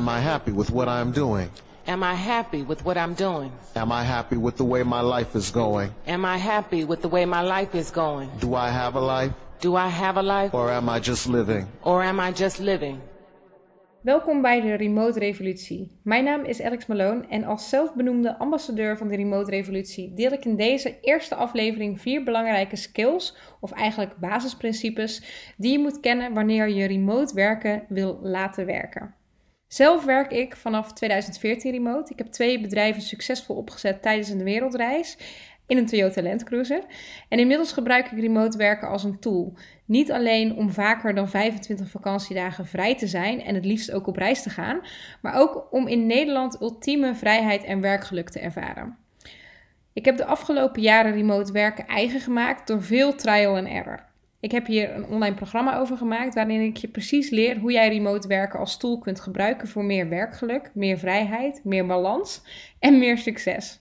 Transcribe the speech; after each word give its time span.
Am 0.00 0.08
I 0.08 0.18
happy 0.18 0.52
with 0.52 0.70
what 0.70 0.88
I'm 0.88 1.12
doing? 1.12 1.50
Am 1.86 2.02
I 2.02 2.14
happy 2.14 2.62
with 2.62 2.82
what 2.86 2.96
I'm 2.96 3.12
doing? 3.12 3.52
Am 3.76 3.92
I 3.92 4.02
happy 4.02 4.38
with 4.38 4.56
the 4.56 4.64
way 4.64 4.82
my 4.82 5.02
life 5.02 5.36
is 5.36 5.50
going? 5.50 5.92
Am 6.06 6.24
I 6.24 6.38
happy 6.38 6.86
with 6.86 7.02
the 7.02 7.08
way 7.08 7.26
my 7.26 7.42
life 7.42 7.74
is 7.78 7.90
going? 7.90 8.30
Do 8.38 8.54
I 8.54 8.70
have 8.70 8.96
a 8.96 9.00
life 9.00 9.32
Do 9.60 9.76
I 9.76 9.88
have 9.88 10.16
a 10.16 10.22
life 10.22 10.54
or 10.54 10.70
am 10.70 10.88
I 10.88 11.00
just 11.00 11.26
living? 11.26 11.66
or 11.82 12.02
am 12.02 12.18
I 12.18 12.32
just 12.32 12.58
living? 12.58 12.98
Welkom 14.00 14.42
bij 14.42 14.60
de 14.60 14.74
Remote 14.74 15.18
Revolutie. 15.18 16.00
Mijn 16.02 16.24
naam 16.24 16.44
is 16.44 16.62
Alex 16.62 16.86
Malone 16.86 17.26
en 17.28 17.44
als 17.44 17.68
zelfbenoemde 17.68 18.38
ambassadeur 18.38 18.96
van 18.96 19.08
de 19.08 19.16
Remote 19.16 19.50
Revolutie 19.50 20.14
deel 20.14 20.32
ik 20.32 20.44
in 20.44 20.56
deze 20.56 21.00
eerste 21.00 21.34
aflevering 21.34 22.00
vier 22.00 22.24
belangrijke 22.24 22.76
skills, 22.76 23.36
of 23.60 23.72
eigenlijk 23.72 24.16
basisprincipes, 24.16 25.22
die 25.56 25.72
je 25.72 25.78
moet 25.78 26.00
kennen 26.00 26.34
wanneer 26.34 26.68
je 26.68 26.86
remote 26.86 27.34
werken 27.34 27.82
wil 27.88 28.18
laten 28.22 28.66
werken. 28.66 29.14
Zelf 29.72 30.04
werk 30.04 30.30
ik 30.30 30.56
vanaf 30.56 30.92
2014 30.92 31.72
remote. 31.72 32.12
Ik 32.12 32.18
heb 32.18 32.26
twee 32.26 32.60
bedrijven 32.60 33.02
succesvol 33.02 33.56
opgezet 33.56 34.02
tijdens 34.02 34.28
een 34.28 34.44
wereldreis 34.44 35.16
in 35.66 35.76
een 35.76 35.86
Toyota 35.86 36.22
Land 36.22 36.44
Cruiser. 36.44 36.82
En 37.28 37.38
inmiddels 37.38 37.72
gebruik 37.72 38.10
ik 38.10 38.20
remote 38.20 38.58
werken 38.58 38.88
als 38.88 39.04
een 39.04 39.18
tool. 39.18 39.52
Niet 39.84 40.12
alleen 40.12 40.54
om 40.54 40.70
vaker 40.70 41.14
dan 41.14 41.28
25 41.28 41.90
vakantiedagen 41.90 42.66
vrij 42.66 42.96
te 42.96 43.06
zijn 43.06 43.42
en 43.42 43.54
het 43.54 43.64
liefst 43.64 43.92
ook 43.92 44.06
op 44.06 44.16
reis 44.16 44.42
te 44.42 44.50
gaan, 44.50 44.80
maar 45.22 45.34
ook 45.34 45.68
om 45.70 45.86
in 45.86 46.06
Nederland 46.06 46.60
ultieme 46.60 47.14
vrijheid 47.14 47.64
en 47.64 47.80
werkgeluk 47.80 48.30
te 48.30 48.40
ervaren. 48.40 48.96
Ik 49.92 50.04
heb 50.04 50.16
de 50.16 50.24
afgelopen 50.24 50.82
jaren 50.82 51.12
remote 51.12 51.52
werken 51.52 51.86
eigen 51.86 52.20
gemaakt 52.20 52.66
door 52.66 52.82
veel 52.82 53.14
trial 53.14 53.56
and 53.56 53.68
error. 53.68 54.09
Ik 54.40 54.50
heb 54.50 54.66
hier 54.66 54.94
een 54.94 55.06
online 55.06 55.34
programma 55.34 55.78
over 55.78 55.96
gemaakt 55.96 56.34
waarin 56.34 56.60
ik 56.60 56.76
je 56.76 56.88
precies 56.88 57.30
leer 57.30 57.58
hoe 57.58 57.72
jij 57.72 57.88
remote 57.88 58.28
werken 58.28 58.58
als 58.58 58.76
tool 58.76 58.98
kunt 58.98 59.20
gebruiken 59.20 59.68
voor 59.68 59.84
meer 59.84 60.08
werkgeluk, 60.08 60.70
meer 60.74 60.98
vrijheid, 60.98 61.60
meer 61.64 61.86
balans 61.86 62.42
en 62.78 62.98
meer 62.98 63.18
succes. 63.18 63.80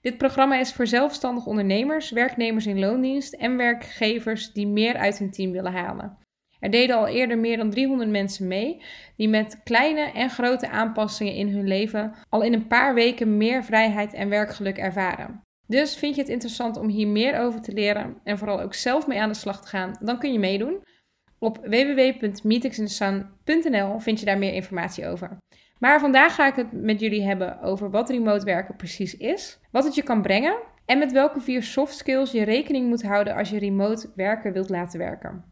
Dit 0.00 0.18
programma 0.18 0.58
is 0.58 0.72
voor 0.72 0.86
zelfstandig 0.86 1.46
ondernemers, 1.46 2.10
werknemers 2.10 2.66
in 2.66 2.78
loondienst 2.78 3.34
en 3.34 3.56
werkgevers 3.56 4.52
die 4.52 4.66
meer 4.66 4.96
uit 4.96 5.18
hun 5.18 5.30
team 5.30 5.52
willen 5.52 5.72
halen. 5.72 6.18
Er 6.60 6.70
deden 6.70 6.96
al 6.96 7.06
eerder 7.06 7.38
meer 7.38 7.56
dan 7.56 7.70
300 7.70 8.10
mensen 8.10 8.48
mee 8.48 8.82
die 9.16 9.28
met 9.28 9.60
kleine 9.62 10.10
en 10.12 10.30
grote 10.30 10.68
aanpassingen 10.68 11.34
in 11.34 11.48
hun 11.48 11.66
leven 11.66 12.14
al 12.28 12.42
in 12.42 12.52
een 12.52 12.66
paar 12.66 12.94
weken 12.94 13.36
meer 13.36 13.64
vrijheid 13.64 14.12
en 14.12 14.28
werkgeluk 14.28 14.78
ervaren. 14.78 15.43
Dus 15.66 15.96
vind 15.96 16.14
je 16.14 16.20
het 16.20 16.30
interessant 16.30 16.76
om 16.76 16.88
hier 16.88 17.08
meer 17.08 17.38
over 17.38 17.60
te 17.60 17.72
leren 17.72 18.18
en 18.24 18.38
vooral 18.38 18.60
ook 18.60 18.74
zelf 18.74 19.06
mee 19.06 19.20
aan 19.20 19.28
de 19.28 19.34
slag 19.34 19.62
te 19.62 19.68
gaan, 19.68 19.96
dan 20.00 20.18
kun 20.18 20.32
je 20.32 20.38
meedoen. 20.38 20.82
Op 21.38 21.56
www.meetingsinthesun.nl 21.56 23.98
vind 23.98 24.20
je 24.20 24.26
daar 24.26 24.38
meer 24.38 24.52
informatie 24.52 25.06
over. 25.06 25.36
Maar 25.78 26.00
vandaag 26.00 26.34
ga 26.34 26.46
ik 26.46 26.54
het 26.54 26.72
met 26.72 27.00
jullie 27.00 27.22
hebben 27.22 27.60
over 27.60 27.90
wat 27.90 28.10
remote 28.10 28.44
werken 28.44 28.76
precies 28.76 29.16
is, 29.16 29.58
wat 29.70 29.84
het 29.84 29.94
je 29.94 30.02
kan 30.02 30.22
brengen 30.22 30.56
en 30.84 30.98
met 30.98 31.12
welke 31.12 31.40
vier 31.40 31.62
soft 31.62 31.96
skills 31.96 32.32
je 32.32 32.42
rekening 32.42 32.88
moet 32.88 33.02
houden 33.02 33.34
als 33.34 33.50
je 33.50 33.58
remote 33.58 34.12
werken 34.14 34.52
wilt 34.52 34.68
laten 34.68 34.98
werken. 34.98 35.44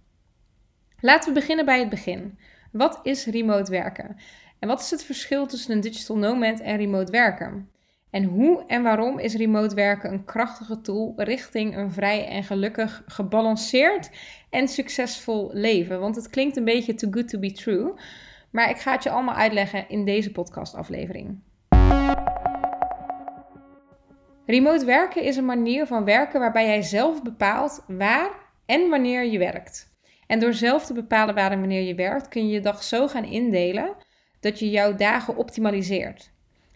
Laten 1.00 1.28
we 1.28 1.40
beginnen 1.40 1.64
bij 1.64 1.78
het 1.78 1.88
begin. 1.88 2.38
Wat 2.72 3.00
is 3.02 3.26
remote 3.26 3.70
werken? 3.70 4.16
En 4.58 4.68
wat 4.68 4.80
is 4.80 4.90
het 4.90 5.04
verschil 5.04 5.46
tussen 5.46 5.72
een 5.72 5.80
digital 5.80 6.16
nomad 6.16 6.60
en 6.60 6.76
remote 6.76 7.12
werken? 7.12 7.71
En 8.12 8.24
hoe 8.24 8.64
en 8.66 8.82
waarom 8.82 9.18
is 9.18 9.34
remote 9.34 9.74
werken 9.74 10.12
een 10.12 10.24
krachtige 10.24 10.80
tool 10.80 11.12
richting 11.16 11.76
een 11.76 11.92
vrij 11.92 12.26
en 12.26 12.44
gelukkig, 12.44 13.02
gebalanceerd 13.06 14.10
en 14.50 14.68
succesvol 14.68 15.50
leven? 15.52 16.00
Want 16.00 16.16
het 16.16 16.30
klinkt 16.30 16.56
een 16.56 16.64
beetje 16.64 16.94
too 16.94 17.10
good 17.10 17.28
to 17.28 17.38
be 17.38 17.52
true. 17.52 17.92
Maar 18.50 18.70
ik 18.70 18.76
ga 18.76 18.92
het 18.92 19.02
je 19.02 19.10
allemaal 19.10 19.34
uitleggen 19.34 19.88
in 19.88 20.04
deze 20.04 20.32
podcastaflevering. 20.32 21.38
Remote 24.46 24.84
werken 24.84 25.22
is 25.22 25.36
een 25.36 25.44
manier 25.44 25.86
van 25.86 26.04
werken 26.04 26.40
waarbij 26.40 26.66
jij 26.66 26.82
zelf 26.82 27.22
bepaalt 27.22 27.84
waar 27.86 28.30
en 28.66 28.88
wanneer 28.88 29.24
je 29.24 29.38
werkt. 29.38 29.94
En 30.26 30.38
door 30.38 30.52
zelf 30.52 30.86
te 30.86 30.94
bepalen 30.94 31.34
waar 31.34 31.50
en 31.50 31.60
wanneer 31.60 31.82
je 31.82 31.94
werkt, 31.94 32.28
kun 32.28 32.46
je 32.46 32.52
je 32.52 32.60
dag 32.60 32.82
zo 32.82 33.08
gaan 33.08 33.24
indelen 33.24 33.94
dat 34.40 34.58
je 34.58 34.70
jouw 34.70 34.94
dagen 34.94 35.36
optimaliseert. 35.36 36.30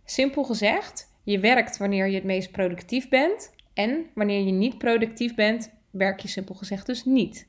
Simpel 0.05 0.45
gezegd, 0.45 1.15
je 1.27 1.39
werkt 1.39 1.77
wanneer 1.77 2.07
je 2.07 2.15
het 2.15 2.25
meest 2.25 2.51
productief 2.51 3.09
bent 3.09 3.55
en 3.75 4.07
wanneer 4.15 4.41
je 4.41 4.53
niet 4.53 4.79
productief 4.79 5.35
bent, 5.35 5.73
werk 5.91 6.21
je 6.21 6.29
simpel 6.29 6.55
gezegd 6.55 6.87
dus 6.87 7.05
niet. 7.05 7.49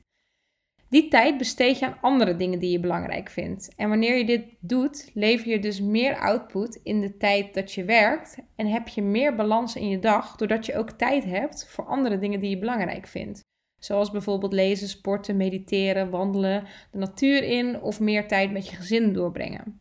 Die 0.88 1.08
tijd 1.08 1.38
besteed 1.38 1.78
je 1.78 1.86
aan 1.86 1.98
andere 2.00 2.36
dingen 2.36 2.58
die 2.58 2.70
je 2.70 2.80
belangrijk 2.80 3.30
vindt. 3.30 3.74
En 3.76 3.88
wanneer 3.88 4.16
je 4.16 4.24
dit 4.24 4.44
doet, 4.60 5.10
lever 5.14 5.48
je 5.48 5.58
dus 5.58 5.80
meer 5.80 6.18
output 6.18 6.80
in 6.82 7.00
de 7.00 7.16
tijd 7.16 7.54
dat 7.54 7.72
je 7.72 7.84
werkt 7.84 8.38
en 8.56 8.66
heb 8.66 8.88
je 8.88 9.02
meer 9.02 9.34
balans 9.34 9.76
in 9.76 9.88
je 9.88 9.98
dag, 9.98 10.36
doordat 10.36 10.66
je 10.66 10.76
ook 10.76 10.90
tijd 10.90 11.24
hebt 11.24 11.68
voor 11.68 11.84
andere 11.84 12.18
dingen 12.18 12.40
die 12.40 12.50
je 12.50 12.58
belangrijk 12.58 13.06
vindt. 13.06 13.40
Zoals 13.78 14.10
bijvoorbeeld 14.10 14.52
lezen, 14.52 14.88
sporten, 14.88 15.36
mediteren, 15.36 16.10
wandelen, 16.10 16.66
de 16.90 16.98
natuur 16.98 17.42
in 17.42 17.80
of 17.80 18.00
meer 18.00 18.28
tijd 18.28 18.52
met 18.52 18.68
je 18.68 18.76
gezin 18.76 19.12
doorbrengen. 19.12 19.80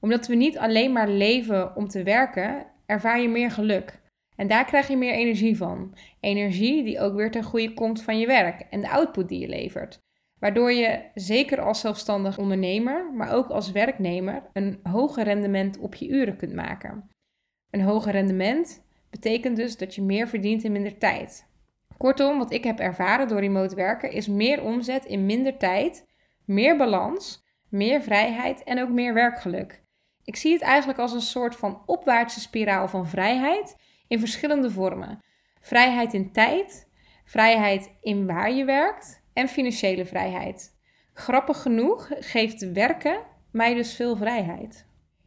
Omdat 0.00 0.26
we 0.26 0.34
niet 0.34 0.58
alleen 0.58 0.92
maar 0.92 1.08
leven 1.08 1.76
om 1.76 1.88
te 1.88 2.02
werken, 2.02 2.66
ervaar 2.86 3.20
je 3.20 3.28
meer 3.28 3.50
geluk. 3.50 4.02
En 4.36 4.46
daar 4.46 4.64
krijg 4.64 4.88
je 4.88 4.96
meer 4.96 5.12
energie 5.12 5.56
van. 5.56 5.94
Energie 6.20 6.84
die 6.84 7.00
ook 7.00 7.14
weer 7.14 7.30
ten 7.30 7.44
goede 7.44 7.74
komt 7.74 8.02
van 8.02 8.18
je 8.18 8.26
werk 8.26 8.60
en 8.70 8.80
de 8.80 8.90
output 8.90 9.28
die 9.28 9.40
je 9.40 9.48
levert. 9.48 10.02
Waardoor 10.38 10.72
je 10.72 11.04
zeker 11.14 11.60
als 11.60 11.80
zelfstandig 11.80 12.38
ondernemer, 12.38 13.12
maar 13.12 13.32
ook 13.32 13.48
als 13.48 13.72
werknemer, 13.72 14.42
een 14.52 14.80
hoger 14.82 15.24
rendement 15.24 15.78
op 15.78 15.94
je 15.94 16.08
uren 16.08 16.36
kunt 16.36 16.54
maken. 16.54 17.10
Een 17.70 17.82
hoger 17.82 18.12
rendement 18.12 18.86
betekent 19.10 19.56
dus 19.56 19.76
dat 19.76 19.94
je 19.94 20.02
meer 20.02 20.28
verdient 20.28 20.64
in 20.64 20.72
minder 20.72 20.98
tijd. 20.98 21.52
Kortom, 21.96 22.38
wat 22.38 22.52
ik 22.52 22.64
heb 22.64 22.78
ervaren 22.78 23.28
door 23.28 23.40
remote 23.40 23.74
werken 23.74 24.10
is 24.10 24.28
meer 24.28 24.62
omzet 24.62 25.04
in 25.04 25.26
minder 25.26 25.56
tijd, 25.56 26.06
meer 26.44 26.76
balans, 26.76 27.44
meer 27.68 28.02
vrijheid 28.02 28.62
en 28.62 28.82
ook 28.82 28.88
meer 28.90 29.14
werkgeluk. 29.14 29.83
Ik 30.24 30.36
zie 30.36 30.52
het 30.52 30.62
eigenlijk 30.62 30.98
als 30.98 31.12
een 31.12 31.20
soort 31.20 31.56
van 31.56 31.82
opwaartse 31.86 32.40
spiraal 32.40 32.88
van 32.88 33.08
vrijheid 33.08 33.76
in 34.08 34.18
verschillende 34.18 34.70
vormen. 34.70 35.18
Vrijheid 35.60 36.14
in 36.14 36.32
tijd, 36.32 36.88
vrijheid 37.24 37.90
in 38.00 38.26
waar 38.26 38.52
je 38.52 38.64
werkt 38.64 39.22
en 39.32 39.48
financiële 39.48 40.04
vrijheid. 40.04 40.76
Grappig 41.12 41.62
genoeg 41.62 42.10
geeft 42.18 42.72
werken 42.72 43.22
mij 43.50 43.74
dus 43.74 43.94
veel 43.94 44.16
vrijheid. 44.16 44.86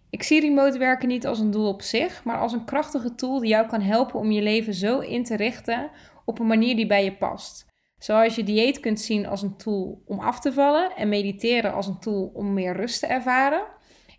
Ik 0.09 0.24
zie 0.24 0.41
remote 0.41 0.78
werken 0.78 1.08
niet 1.08 1.28
als 1.28 1.40
een 1.40 1.52
doel 1.52 1.68
op 1.68 1.81
zich, 1.81 2.24
maar 2.24 2.38
als 2.38 2.53
een 2.53 2.66
krachtige 2.66 3.16
tool 3.16 3.40
die 3.40 3.50
jou 3.50 3.68
kan 3.68 3.81
helpen 3.81 4.19
om 4.19 4.31
je 4.31 4.41
leven 4.41 4.74
zo 4.74 5.00
in 5.00 5.24
te 5.24 5.35
richten 5.35 5.90
op 6.25 6.40
een 6.40 6.47
manier 6.47 6.75
die 6.75 6.88
bij 6.88 7.03
je 7.03 7.16
past. 7.16 7.66
Zoals 7.97 8.35
je 8.35 8.44
dieet 8.44 8.79
kunt 8.79 9.00
zien 9.00 9.28
als 9.28 9.41
een 9.41 9.58
tool 9.58 10.02
om 10.06 10.19
af 10.19 10.40
te 10.40 10.53
vallen 10.53 10.96
en 10.96 11.09
mediteren 11.09 11.74
als 11.74 11.88
een 11.88 12.00
tool 12.00 12.31
om 12.34 12.53
meer 12.53 12.75
rust 12.75 13.00
te 13.00 13.08
ervaren, 13.08 13.64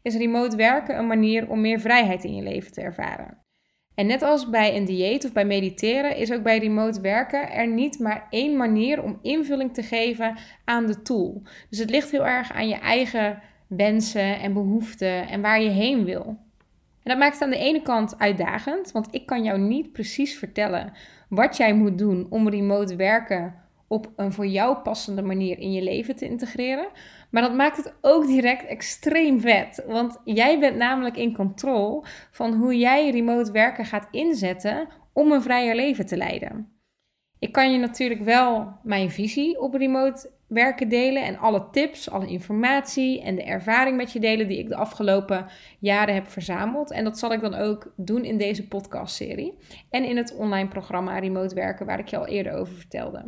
is 0.02 0.16
remote 0.16 0.56
werken 0.56 0.98
een 0.98 1.06
manier 1.06 1.48
om 1.48 1.60
meer 1.60 1.80
vrijheid 1.80 2.24
in 2.24 2.34
je 2.34 2.42
leven 2.42 2.72
te 2.72 2.80
ervaren. 2.80 3.46
En 3.94 4.06
net 4.06 4.22
als 4.22 4.50
bij 4.50 4.76
een 4.76 4.84
dieet 4.84 5.24
of 5.24 5.32
bij 5.32 5.44
mediteren 5.44 6.16
is 6.16 6.32
ook 6.32 6.42
bij 6.42 6.58
remote 6.58 7.00
werken 7.00 7.52
er 7.52 7.66
niet 7.66 7.98
maar 7.98 8.26
één 8.30 8.56
manier 8.56 9.02
om 9.02 9.18
invulling 9.22 9.74
te 9.74 9.82
geven 9.82 10.36
aan 10.64 10.86
de 10.86 11.02
tool. 11.02 11.42
Dus 11.70 11.78
het 11.78 11.90
ligt 11.90 12.10
heel 12.10 12.26
erg 12.26 12.52
aan 12.52 12.68
je 12.68 12.78
eigen 12.78 13.42
wensen 13.68 14.40
en 14.40 14.52
behoeften 14.52 15.28
en 15.28 15.40
waar 15.40 15.62
je 15.62 15.68
heen 15.68 16.04
wil. 16.04 16.24
En 17.02 17.14
dat 17.14 17.18
maakt 17.18 17.34
het 17.34 17.42
aan 17.42 17.50
de 17.50 17.58
ene 17.58 17.82
kant 17.82 18.18
uitdagend, 18.18 18.92
want 18.92 19.08
ik 19.10 19.26
kan 19.26 19.42
jou 19.42 19.58
niet 19.58 19.92
precies 19.92 20.38
vertellen 20.38 20.92
wat 21.28 21.56
jij 21.56 21.74
moet 21.74 21.98
doen 21.98 22.26
om 22.30 22.48
remote 22.48 22.96
werken 22.96 23.54
op 23.88 24.12
een 24.16 24.32
voor 24.32 24.46
jou 24.46 24.76
passende 24.76 25.22
manier 25.22 25.58
in 25.58 25.72
je 25.72 25.82
leven 25.82 26.16
te 26.16 26.24
integreren. 26.24 26.88
Maar 27.30 27.42
dat 27.42 27.54
maakt 27.54 27.76
het 27.76 27.94
ook 28.00 28.26
direct 28.26 28.66
extreem 28.66 29.40
vet. 29.40 29.84
Want 29.86 30.20
jij 30.24 30.58
bent 30.58 30.76
namelijk 30.76 31.16
in 31.16 31.34
controle 31.34 32.04
van 32.30 32.54
hoe 32.54 32.78
jij 32.78 33.10
remote 33.10 33.52
werken 33.52 33.84
gaat 33.84 34.08
inzetten 34.10 34.88
om 35.12 35.32
een 35.32 35.42
vrijer 35.42 35.74
leven 35.74 36.06
te 36.06 36.16
leiden. 36.16 36.78
Ik 37.38 37.52
kan 37.52 37.72
je 37.72 37.78
natuurlijk 37.78 38.20
wel 38.20 38.78
mijn 38.82 39.10
visie 39.10 39.60
op 39.60 39.74
remote 39.74 40.30
werken 40.46 40.88
delen 40.88 41.24
en 41.24 41.38
alle 41.38 41.68
tips, 41.70 42.10
alle 42.10 42.26
informatie 42.26 43.22
en 43.22 43.34
de 43.34 43.42
ervaring 43.42 43.96
met 43.96 44.12
je 44.12 44.20
delen 44.20 44.48
die 44.48 44.58
ik 44.58 44.68
de 44.68 44.76
afgelopen 44.76 45.46
jaren 45.78 46.14
heb 46.14 46.28
verzameld. 46.28 46.90
En 46.90 47.04
dat 47.04 47.18
zal 47.18 47.32
ik 47.32 47.40
dan 47.40 47.54
ook 47.54 47.92
doen 47.96 48.24
in 48.24 48.38
deze 48.38 48.68
podcastserie 48.68 49.54
en 49.90 50.04
in 50.04 50.16
het 50.16 50.36
online 50.36 50.68
programma 50.68 51.18
Remote 51.18 51.54
Werken 51.54 51.86
waar 51.86 51.98
ik 51.98 52.08
je 52.08 52.16
al 52.16 52.26
eerder 52.26 52.52
over 52.52 52.74
vertelde. 52.74 53.24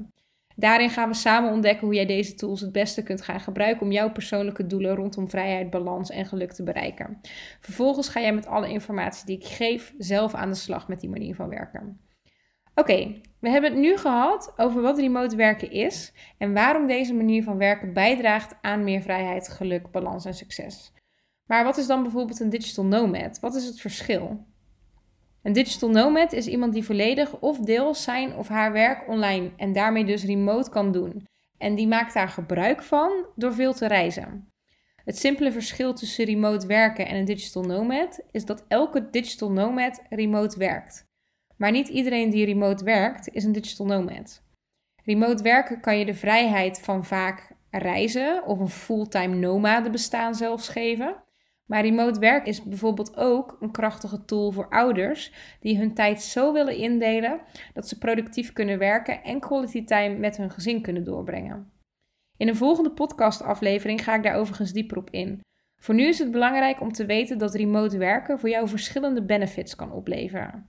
Daarin 0.61 0.91
gaan 0.91 1.09
we 1.09 1.15
samen 1.15 1.53
ontdekken 1.53 1.87
hoe 1.87 1.95
jij 1.95 2.07
deze 2.07 2.35
tools 2.35 2.61
het 2.61 2.73
beste 2.73 3.03
kunt 3.03 3.23
gaan 3.23 3.41
gebruiken 3.41 3.87
om 3.87 3.93
jouw 3.93 4.13
persoonlijke 4.13 4.67
doelen 4.67 4.95
rondom 4.95 5.31
vrijheid, 5.31 5.71
balans 5.71 6.11
en 6.11 6.27
geluk 6.27 6.53
te 6.53 6.63
bereiken. 6.63 7.21
Vervolgens 7.61 8.09
ga 8.09 8.21
jij 8.21 8.35
met 8.35 8.47
alle 8.47 8.69
informatie 8.69 9.27
die 9.27 9.37
ik 9.37 9.45
geef 9.45 9.95
zelf 9.99 10.35
aan 10.35 10.49
de 10.49 10.55
slag 10.55 10.89
met 10.89 11.01
die 11.01 11.11
manier 11.11 11.35
van 11.35 11.49
werken. 11.49 12.01
Oké, 12.75 13.21
we 13.39 13.51
hebben 13.51 13.71
het 13.71 13.81
nu 13.81 13.97
gehad 13.97 14.53
over 14.57 14.83
wat 14.83 14.99
remote 14.99 15.37
werken 15.37 15.71
is 15.71 16.13
en 16.39 16.53
waarom 16.53 16.87
deze 16.87 17.15
manier 17.15 17.43
van 17.43 17.59
werken 17.59 17.93
bijdraagt 17.93 18.55
aan 18.61 18.85
meer 18.85 19.01
vrijheid, 19.03 19.49
geluk, 19.49 19.91
balans 19.91 20.25
en 20.25 20.35
succes. 20.35 20.93
Maar 21.47 21.65
wat 21.65 21.77
is 21.77 21.87
dan 21.87 22.03
bijvoorbeeld 22.03 22.41
een 22.41 22.51
digital 22.51 22.85
nomad? 22.85 23.41
Wat 23.41 23.55
is 23.55 23.67
het 23.67 23.81
verschil? 23.81 24.45
Een 25.43 25.53
digital 25.53 25.91
nomad 25.91 26.33
is 26.33 26.47
iemand 26.47 26.73
die 26.73 26.85
volledig 26.85 27.39
of 27.41 27.59
deels 27.59 28.03
zijn 28.03 28.35
of 28.35 28.49
haar 28.49 28.73
werk 28.73 29.09
online 29.09 29.51
en 29.57 29.73
daarmee 29.73 30.05
dus 30.05 30.25
remote 30.25 30.71
kan 30.71 30.93
doen. 30.93 31.27
En 31.59 31.75
die 31.75 31.89
maakt 31.89 32.15
daar 32.15 32.29
gebruik 32.29 32.83
van 32.83 33.27
door 33.37 33.55
veel 33.55 33.73
te 33.73 33.87
reizen. 33.87 34.49
Het 35.05 35.19
simpele 35.19 35.53
verschil 35.53 35.95
tussen 35.95 36.25
remote 36.25 36.67
werken 36.67 37.07
en 37.07 37.17
een 37.17 37.25
digital 37.25 37.63
nomad 37.63 38.21
is 38.31 38.45
dat 38.45 38.65
elke 38.69 39.11
digital 39.11 39.51
nomad 39.51 40.03
remote 40.09 40.59
werkt. 40.59 41.09
Maar 41.57 41.71
niet 41.71 41.89
iedereen 41.89 42.31
die 42.31 42.45
remote 42.45 42.85
werkt 42.85 43.29
is 43.29 43.45
een 43.45 43.53
digital 43.53 43.87
nomad. 43.87 44.43
Remote 45.05 45.43
werken 45.43 45.81
kan 45.81 45.99
je 45.99 46.05
de 46.05 46.15
vrijheid 46.15 46.81
van 46.81 47.05
vaak 47.05 47.53
reizen 47.71 48.47
of 48.47 48.59
een 48.59 48.69
fulltime 48.69 49.37
nomade 49.37 49.91
bestaan 49.91 50.35
zelfs 50.35 50.69
geven. 50.69 51.23
Maar 51.71 51.83
remote 51.83 52.21
werk 52.21 52.47
is 52.47 52.63
bijvoorbeeld 52.63 53.17
ook 53.17 53.57
een 53.61 53.71
krachtige 53.71 54.25
tool 54.25 54.51
voor 54.51 54.69
ouders 54.69 55.33
die 55.61 55.79
hun 55.79 55.95
tijd 55.95 56.23
zo 56.23 56.53
willen 56.53 56.77
indelen 56.77 57.41
dat 57.75 57.89
ze 57.89 57.99
productief 57.99 58.53
kunnen 58.53 58.79
werken 58.79 59.23
en 59.23 59.41
quality 59.41 59.85
time 59.85 60.17
met 60.17 60.37
hun 60.37 60.51
gezin 60.51 60.83
kunnen 60.83 61.05
doorbrengen. 61.05 61.73
In 62.37 62.49
een 62.49 62.57
volgende 62.57 62.91
podcastaflevering 62.91 64.05
ga 64.05 64.15
ik 64.15 64.23
daar 64.23 64.35
overigens 64.35 64.73
dieper 64.73 64.97
op 64.97 65.11
in. 65.11 65.41
Voor 65.77 65.95
nu 65.95 66.07
is 66.07 66.19
het 66.19 66.31
belangrijk 66.31 66.81
om 66.81 66.93
te 66.93 67.07
weten 67.07 67.39
dat 67.39 67.55
remote 67.55 67.99
werken 67.99 68.39
voor 68.39 68.49
jou 68.49 68.69
verschillende 68.69 69.23
benefits 69.23 69.77
kan 69.77 69.93
opleveren. 69.93 70.69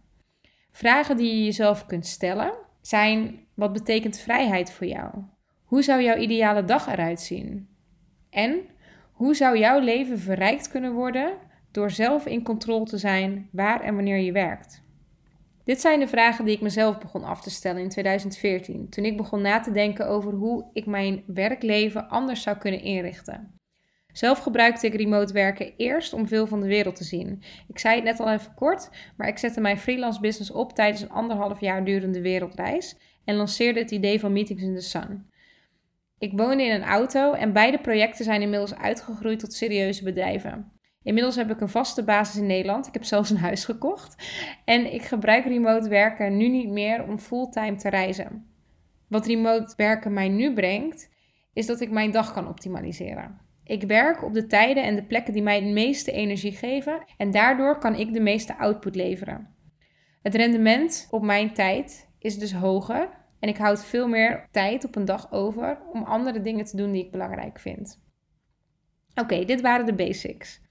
Vragen 0.72 1.18
die 1.18 1.36
je 1.36 1.44
jezelf 1.44 1.86
kunt 1.86 2.06
stellen 2.06 2.54
zijn: 2.82 3.46
wat 3.54 3.74
betekent 3.74 4.20
vrijheid 4.20 4.72
voor 4.72 4.88
jou? 4.88 5.24
Hoe 5.64 5.84
zou 5.84 6.02
jouw 6.02 6.18
ideale 6.18 6.64
dag 6.64 6.88
eruit 6.88 7.22
zien? 7.22 7.70
En 8.30 8.62
hoe 9.22 9.36
zou 9.36 9.58
jouw 9.58 9.80
leven 9.80 10.20
verrijkt 10.20 10.68
kunnen 10.68 10.94
worden 10.94 11.34
door 11.72 11.92
zelf 11.92 12.26
in 12.26 12.44
controle 12.44 12.86
te 12.86 12.98
zijn 12.98 13.50
waar 13.52 13.82
en 13.82 13.96
wanneer 13.96 14.18
je 14.18 14.32
werkt? 14.32 14.84
Dit 15.64 15.82
zijn 15.82 16.00
de 16.00 16.08
vragen 16.08 16.46
die 16.46 16.56
ik 16.56 16.62
mezelf 16.62 17.00
begon 17.00 17.24
af 17.24 17.42
te 17.42 17.50
stellen 17.50 17.82
in 17.82 17.90
2014, 17.90 18.90
toen 18.90 19.06
ik 19.06 19.18
begon 19.18 19.42
na 19.42 19.60
te 19.60 19.72
denken 19.72 20.08
over 20.08 20.34
hoe 20.34 20.70
ik 20.74 20.86
mijn 20.86 21.24
werkleven 21.28 22.10
anders 22.10 22.42
zou 22.42 22.58
kunnen 22.58 22.82
inrichten. 22.82 23.60
Zelf 24.14 24.40
gebruikte 24.40 24.88
ik 24.88 24.96
remote 24.96 25.34
werken 25.34 25.74
eerst 25.78 26.14
om 26.14 26.28
veel 26.28 26.48
van 26.48 26.62
de 26.62 26.68
wereld 26.68 26.96
te 26.96 27.04
zien. 27.04 27.44
Ik 27.68 27.80
zei 27.80 27.96
het 27.96 28.04
net 28.04 28.20
al 28.20 28.32
even 28.32 28.54
kort, 28.54 28.90
maar 29.18 29.28
ik 29.28 29.38
zette 29.38 29.62
mijn 29.62 29.80
freelance 29.80 30.20
business 30.20 30.52
op 30.52 30.74
tijdens 30.74 31.02
een 31.02 31.12
anderhalf 31.12 31.60
jaar 31.60 31.86
durende 31.86 32.22
wereldreis 32.22 32.98
en 33.24 33.36
lanceerde 33.36 33.80
het 33.80 33.92
idee 33.92 34.20
van 34.20 34.34
Meetings 34.34 34.64
in 34.64 34.76
the 34.76 34.82
Sun. 34.82 35.30
Ik 36.22 36.32
woonde 36.36 36.64
in 36.64 36.72
een 36.72 36.84
auto 36.84 37.34
en 37.34 37.54
beide 37.54 37.80
projecten 37.80 38.26
zijn 38.26 38.42
inmiddels 38.42 38.76
uitgegroeid 38.76 39.40
tot 39.40 39.54
serieuze 39.54 40.04
bedrijven. 40.04 40.72
Inmiddels 41.04 41.36
heb 41.36 41.52
ik 41.52 41.62
een 41.62 41.70
vaste 41.70 42.04
basis 42.04 42.42
in 42.42 42.48
Nederland. 42.48 42.88
Ik 42.88 42.94
heb 42.94 43.04
zelfs 43.04 43.30
een 43.30 43.38
huis 43.38 43.66
gekocht. 43.66 44.16
En 44.66 44.94
ik 44.94 45.02
gebruik 45.02 45.46
remote 45.46 45.90
werken 45.90 46.38
nu 46.38 46.48
niet 46.48 46.70
meer 46.70 47.04
om 47.04 47.20
fulltime 47.20 47.76
te 47.76 47.90
reizen. 47.90 48.46
Wat 49.08 49.26
remote 49.26 49.74
werken 49.78 50.14
mij 50.14 50.30
nu 50.30 50.54
brengt, 50.54 51.10
is 51.54 51.66
dat 51.66 51.82
ik 51.82 51.92
mijn 51.92 52.12
dag 52.12 52.34
kan 52.34 52.48
optimaliseren. 52.48 53.40
Ik 53.64 53.84
werk 53.84 54.24
op 54.24 54.34
de 54.34 54.48
tijden 54.48 54.84
en 54.84 54.96
de 54.96 55.04
plekken 55.04 55.34
die 55.34 55.44
mij 55.44 55.56
het 55.56 55.74
meeste 55.74 56.12
energie 56.12 56.52
geven 56.52 57.04
en 57.18 57.32
daardoor 57.32 57.78
kan 57.78 57.96
ik 57.96 58.14
de 58.14 58.22
meeste 58.22 58.58
output 58.58 58.96
leveren. 58.96 59.56
Het 60.22 60.36
rendement 60.36 61.08
op 61.12 61.22
mijn 61.22 61.54
tijd 61.54 62.10
is 62.20 62.38
dus 62.40 62.54
hoger 62.54 63.10
en 63.42 63.50
ik 63.50 63.58
houd 63.58 63.86
veel 63.86 64.08
meer 64.08 64.48
tijd 64.52 64.86
op 64.86 64.96
een 64.96 65.06
dag 65.06 65.32
over 65.32 65.80
om 65.94 66.04
andere 66.04 66.42
dingen 66.42 66.66
te 66.66 66.78
doen 66.78 66.92
die 66.92 67.06
ik 67.06 67.12
belangrijk 67.12 67.60
vind. 67.60 68.00
Oké, 69.16 69.46
dit 69.46 69.62
waren 69.62 69.86
de 69.86 69.94
basics. 69.94 70.62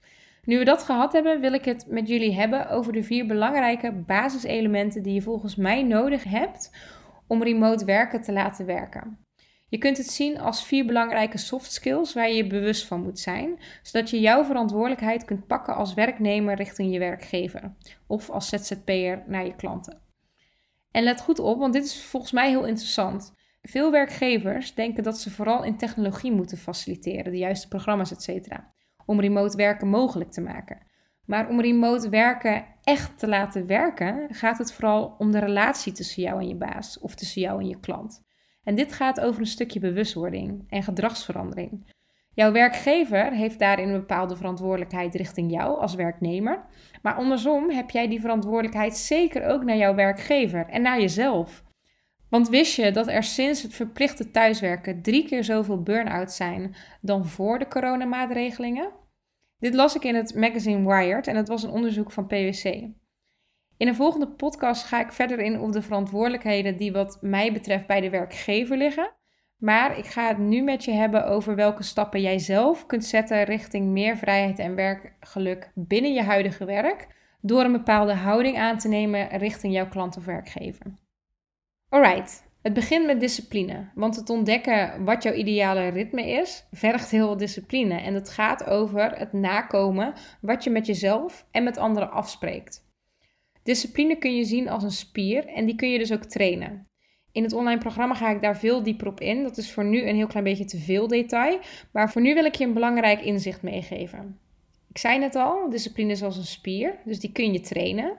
Nu 0.43 0.57
we 0.57 0.65
dat 0.65 0.83
gehad 0.83 1.13
hebben, 1.13 1.41
wil 1.41 1.53
ik 1.53 1.65
het 1.65 1.85
met 1.87 2.07
jullie 2.07 2.33
hebben 2.33 2.69
over 2.69 2.93
de 2.93 3.03
vier 3.03 3.25
belangrijke 3.25 3.91
basiselementen 3.91 5.03
die 5.03 5.13
je 5.13 5.21
volgens 5.21 5.55
mij 5.55 5.83
nodig 5.83 6.23
hebt 6.23 6.71
om 7.27 7.43
remote 7.43 7.85
werken 7.85 8.21
te 8.21 8.31
laten 8.31 8.65
werken. 8.65 9.17
Je 9.69 9.77
kunt 9.77 9.97
het 9.97 10.07
zien 10.07 10.39
als 10.39 10.65
vier 10.65 10.85
belangrijke 10.85 11.37
soft 11.37 11.71
skills 11.71 12.13
waar 12.13 12.29
je 12.29 12.35
je 12.35 12.47
bewust 12.47 12.87
van 12.87 13.01
moet 13.01 13.19
zijn, 13.19 13.59
zodat 13.81 14.09
je 14.09 14.19
jouw 14.19 14.43
verantwoordelijkheid 14.43 15.25
kunt 15.25 15.47
pakken 15.47 15.75
als 15.75 15.93
werknemer 15.93 16.55
richting 16.55 16.93
je 16.93 16.99
werkgever 16.99 17.73
of 18.07 18.29
als 18.29 18.49
ZZP'er 18.49 19.23
naar 19.27 19.45
je 19.45 19.55
klanten. 19.55 20.10
En 20.91 21.03
let 21.03 21.21
goed 21.21 21.39
op, 21.39 21.59
want 21.59 21.73
dit 21.73 21.83
is 21.83 22.03
volgens 22.03 22.31
mij 22.31 22.49
heel 22.49 22.65
interessant. 22.65 23.33
Veel 23.61 23.91
werkgevers 23.91 24.73
denken 24.73 25.03
dat 25.03 25.19
ze 25.19 25.31
vooral 25.31 25.63
in 25.63 25.77
technologie 25.77 26.31
moeten 26.31 26.57
faciliteren, 26.57 27.31
de 27.31 27.37
juiste 27.37 27.67
programma's, 27.67 28.11
etc 28.11 28.57
om 29.05 29.19
remote 29.19 29.57
werken 29.57 29.87
mogelijk 29.87 30.31
te 30.31 30.41
maken. 30.41 30.77
Maar 31.25 31.49
om 31.49 31.61
remote 31.61 32.09
werken 32.09 32.65
echt 32.83 33.19
te 33.19 33.27
laten 33.27 33.65
werken, 33.67 34.27
gaat 34.29 34.57
het 34.57 34.73
vooral 34.73 35.15
om 35.17 35.31
de 35.31 35.39
relatie 35.39 35.93
tussen 35.93 36.23
jou 36.23 36.39
en 36.39 36.47
je 36.47 36.55
baas 36.55 36.99
of 36.99 37.15
tussen 37.15 37.41
jou 37.41 37.61
en 37.61 37.67
je 37.67 37.79
klant. 37.79 38.23
En 38.63 38.75
dit 38.75 38.93
gaat 38.93 39.19
over 39.19 39.39
een 39.39 39.47
stukje 39.47 39.79
bewustwording 39.79 40.63
en 40.69 40.83
gedragsverandering. 40.83 41.93
Jouw 42.33 42.51
werkgever 42.51 43.31
heeft 43.31 43.59
daarin 43.59 43.89
een 43.89 43.99
bepaalde 43.99 44.35
verantwoordelijkheid 44.35 45.15
richting 45.15 45.51
jou 45.51 45.79
als 45.79 45.95
werknemer. 45.95 46.65
Maar 47.01 47.13
andersom 47.13 47.69
heb 47.69 47.89
jij 47.89 48.07
die 48.07 48.21
verantwoordelijkheid 48.21 48.97
zeker 48.97 49.45
ook 49.45 49.63
naar 49.63 49.77
jouw 49.77 49.95
werkgever 49.95 50.65
en 50.69 50.81
naar 50.81 50.99
jezelf. 50.99 51.63
Want 52.29 52.49
wist 52.49 52.75
je 52.75 52.91
dat 52.91 53.07
er 53.07 53.23
sinds 53.23 53.61
het 53.61 53.73
verplichte 53.73 54.31
thuiswerken 54.31 55.01
drie 55.01 55.25
keer 55.25 55.43
zoveel 55.43 55.81
burn-outs 55.81 56.35
zijn 56.35 56.75
dan 57.01 57.25
voor 57.25 57.59
de 57.59 57.67
coronamaatregelingen? 57.67 58.91
Dit 59.59 59.73
las 59.73 59.95
ik 59.95 60.03
in 60.03 60.15
het 60.15 60.35
magazine 60.35 60.87
Wired 60.87 61.27
en 61.27 61.35
het 61.35 61.47
was 61.47 61.63
een 61.63 61.69
onderzoek 61.69 62.11
van 62.11 62.27
PwC. 62.27 62.63
In 63.77 63.87
een 63.87 63.95
volgende 63.95 64.27
podcast 64.27 64.83
ga 64.83 64.99
ik 64.99 65.11
verder 65.11 65.39
in 65.39 65.59
op 65.59 65.71
de 65.71 65.81
verantwoordelijkheden 65.81 66.77
die 66.77 66.91
wat 66.91 67.17
mij 67.21 67.53
betreft 67.53 67.87
bij 67.87 68.01
de 68.01 68.09
werkgever 68.09 68.77
liggen. 68.77 69.11
Maar 69.61 69.97
ik 69.97 70.05
ga 70.05 70.27
het 70.27 70.37
nu 70.37 70.61
met 70.61 70.85
je 70.85 70.91
hebben 70.91 71.25
over 71.25 71.55
welke 71.55 71.83
stappen 71.83 72.21
jij 72.21 72.39
zelf 72.39 72.85
kunt 72.85 73.05
zetten 73.05 73.43
richting 73.43 73.85
meer 73.85 74.17
vrijheid 74.17 74.59
en 74.59 74.75
werkgeluk 74.75 75.71
binnen 75.75 76.13
je 76.13 76.21
huidige 76.21 76.65
werk, 76.65 77.07
door 77.41 77.63
een 77.63 77.71
bepaalde 77.71 78.13
houding 78.13 78.57
aan 78.57 78.77
te 78.77 78.87
nemen 78.87 79.37
richting 79.37 79.73
jouw 79.73 79.87
klant 79.87 80.17
of 80.17 80.25
werkgever. 80.25 80.97
Alright, 81.89 82.51
het 82.61 82.73
begint 82.73 83.05
met 83.05 83.19
discipline, 83.19 83.89
want 83.95 84.15
het 84.15 84.29
ontdekken 84.29 85.03
wat 85.03 85.23
jouw 85.23 85.33
ideale 85.33 85.87
ritme 85.87 86.29
is, 86.29 86.67
vergt 86.71 87.11
heel 87.11 87.25
veel 87.25 87.37
discipline. 87.37 87.99
En 87.99 88.13
het 88.13 88.29
gaat 88.29 88.65
over 88.65 89.17
het 89.17 89.33
nakomen 89.33 90.13
wat 90.41 90.63
je 90.63 90.69
met 90.69 90.85
jezelf 90.85 91.45
en 91.51 91.63
met 91.63 91.77
anderen 91.77 92.11
afspreekt. 92.11 92.89
Discipline 93.63 94.17
kun 94.17 94.35
je 94.35 94.43
zien 94.43 94.69
als 94.69 94.83
een 94.83 94.91
spier 94.91 95.47
en 95.47 95.65
die 95.65 95.75
kun 95.75 95.89
je 95.89 95.97
dus 95.97 96.13
ook 96.13 96.23
trainen. 96.23 96.89
In 97.31 97.43
het 97.43 97.53
online 97.53 97.79
programma 97.79 98.15
ga 98.15 98.29
ik 98.29 98.41
daar 98.41 98.57
veel 98.57 98.83
dieper 98.83 99.07
op 99.07 99.19
in. 99.19 99.43
Dat 99.43 99.57
is 99.57 99.71
voor 99.71 99.85
nu 99.85 100.07
een 100.07 100.15
heel 100.15 100.27
klein 100.27 100.45
beetje 100.45 100.65
te 100.65 100.77
veel 100.77 101.07
detail, 101.07 101.59
maar 101.91 102.11
voor 102.11 102.21
nu 102.21 102.33
wil 102.33 102.45
ik 102.45 102.55
je 102.55 102.65
een 102.65 102.73
belangrijk 102.73 103.21
inzicht 103.21 103.61
meegeven. 103.61 104.39
Ik 104.89 104.97
zei 104.97 105.19
net 105.19 105.35
al, 105.35 105.69
discipline 105.69 106.11
is 106.11 106.23
als 106.23 106.37
een 106.37 106.45
spier, 106.45 106.95
dus 107.05 107.19
die 107.19 107.31
kun 107.31 107.53
je 107.53 107.59
trainen. 107.59 108.17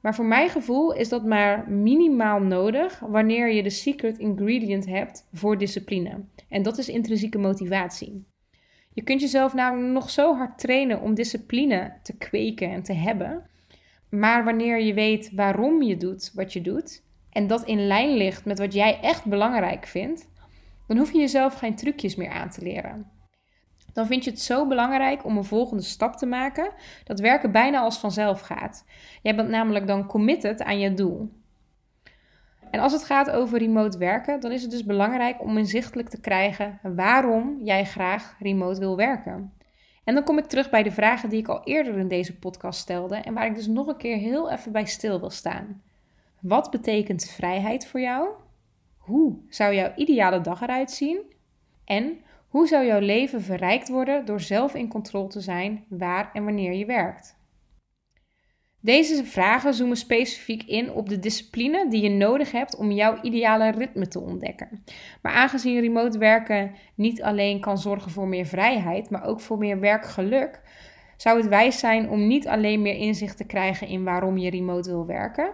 Maar 0.00 0.14
voor 0.14 0.24
mijn 0.24 0.48
gevoel 0.48 0.92
is 0.92 1.08
dat 1.08 1.24
maar 1.24 1.70
minimaal 1.70 2.40
nodig 2.40 3.00
wanneer 3.00 3.52
je 3.52 3.62
de 3.62 3.70
secret 3.70 4.18
ingredient 4.18 4.86
hebt 4.86 5.28
voor 5.32 5.58
discipline. 5.58 6.24
En 6.48 6.62
dat 6.62 6.78
is 6.78 6.88
intrinsieke 6.88 7.38
motivatie. 7.38 8.24
Je 8.92 9.02
kunt 9.02 9.20
jezelf 9.20 9.54
namelijk 9.54 9.92
nog 9.92 10.10
zo 10.10 10.36
hard 10.36 10.58
trainen 10.58 11.00
om 11.00 11.14
discipline 11.14 11.92
te 12.02 12.16
kweken 12.16 12.70
en 12.70 12.82
te 12.82 12.92
hebben. 12.92 13.46
Maar 14.08 14.44
wanneer 14.44 14.80
je 14.80 14.94
weet 14.94 15.30
waarom 15.34 15.82
je 15.82 15.96
doet 15.96 16.30
wat 16.34 16.52
je 16.52 16.60
doet 16.60 17.02
en 17.32 17.46
dat 17.46 17.64
in 17.64 17.86
lijn 17.86 18.10
ligt 18.16 18.44
met 18.44 18.58
wat 18.58 18.72
jij 18.72 19.00
echt 19.00 19.24
belangrijk 19.24 19.86
vindt, 19.86 20.30
dan 20.86 20.96
hoef 20.96 21.12
je 21.12 21.18
jezelf 21.18 21.54
geen 21.54 21.76
trucjes 21.76 22.16
meer 22.16 22.30
aan 22.30 22.50
te 22.50 22.62
leren 22.62 23.20
dan 23.92 24.06
vind 24.06 24.24
je 24.24 24.30
het 24.30 24.40
zo 24.40 24.66
belangrijk 24.66 25.24
om 25.24 25.36
een 25.36 25.44
volgende 25.44 25.82
stap 25.82 26.16
te 26.16 26.26
maken 26.26 26.72
dat 27.04 27.20
werken 27.20 27.52
bijna 27.52 27.80
als 27.80 27.98
vanzelf 27.98 28.40
gaat. 28.40 28.84
Jij 29.22 29.36
bent 29.36 29.48
namelijk 29.48 29.86
dan 29.86 30.06
committed 30.06 30.62
aan 30.62 30.78
je 30.78 30.94
doel. 30.94 31.40
En 32.70 32.80
als 32.80 32.92
het 32.92 33.04
gaat 33.04 33.30
over 33.30 33.58
remote 33.58 33.98
werken, 33.98 34.40
dan 34.40 34.52
is 34.52 34.62
het 34.62 34.70
dus 34.70 34.84
belangrijk 34.84 35.42
om 35.42 35.58
inzichtelijk 35.58 36.08
te 36.08 36.20
krijgen 36.20 36.78
waarom 36.82 37.58
jij 37.62 37.84
graag 37.84 38.36
remote 38.38 38.80
wil 38.80 38.96
werken. 38.96 39.52
En 40.04 40.14
dan 40.14 40.24
kom 40.24 40.38
ik 40.38 40.44
terug 40.44 40.70
bij 40.70 40.82
de 40.82 40.90
vragen 40.90 41.28
die 41.28 41.38
ik 41.38 41.48
al 41.48 41.64
eerder 41.64 41.98
in 41.98 42.08
deze 42.08 42.38
podcast 42.38 42.80
stelde 42.80 43.16
en 43.16 43.34
waar 43.34 43.46
ik 43.46 43.54
dus 43.54 43.66
nog 43.66 43.86
een 43.86 43.96
keer 43.96 44.16
heel 44.16 44.50
even 44.50 44.72
bij 44.72 44.84
stil 44.84 45.20
wil 45.20 45.30
staan. 45.30 45.82
Wat 46.42 46.70
betekent 46.70 47.24
vrijheid 47.24 47.86
voor 47.86 48.00
jou? 48.00 48.28
Hoe 48.96 49.36
zou 49.48 49.74
jouw 49.74 49.92
ideale 49.96 50.40
dag 50.40 50.60
eruit 50.60 50.90
zien? 50.90 51.20
En 51.84 52.18
hoe 52.48 52.66
zou 52.66 52.86
jouw 52.86 53.00
leven 53.00 53.42
verrijkt 53.42 53.88
worden 53.88 54.24
door 54.24 54.40
zelf 54.40 54.74
in 54.74 54.88
controle 54.88 55.28
te 55.28 55.40
zijn 55.40 55.84
waar 55.88 56.30
en 56.32 56.44
wanneer 56.44 56.72
je 56.72 56.86
werkt? 56.86 57.36
Deze 58.80 59.24
vragen 59.24 59.74
zoomen 59.74 59.96
specifiek 59.96 60.62
in 60.62 60.90
op 60.90 61.08
de 61.08 61.18
discipline 61.18 61.88
die 61.88 62.02
je 62.02 62.10
nodig 62.10 62.52
hebt 62.52 62.76
om 62.76 62.90
jouw 62.90 63.20
ideale 63.20 63.70
ritme 63.70 64.08
te 64.08 64.20
ontdekken. 64.20 64.84
Maar 65.22 65.32
aangezien 65.32 65.80
remote 65.80 66.18
werken 66.18 66.74
niet 66.94 67.22
alleen 67.22 67.60
kan 67.60 67.78
zorgen 67.78 68.10
voor 68.10 68.28
meer 68.28 68.46
vrijheid, 68.46 69.10
maar 69.10 69.24
ook 69.24 69.40
voor 69.40 69.58
meer 69.58 69.80
werkgeluk, 69.80 70.60
zou 71.16 71.38
het 71.38 71.48
wijs 71.48 71.78
zijn 71.78 72.08
om 72.10 72.26
niet 72.26 72.48
alleen 72.48 72.82
meer 72.82 72.96
inzicht 72.96 73.36
te 73.36 73.46
krijgen 73.46 73.88
in 73.88 74.04
waarom 74.04 74.38
je 74.38 74.50
remote 74.50 74.90
wil 74.90 75.06
werken, 75.06 75.52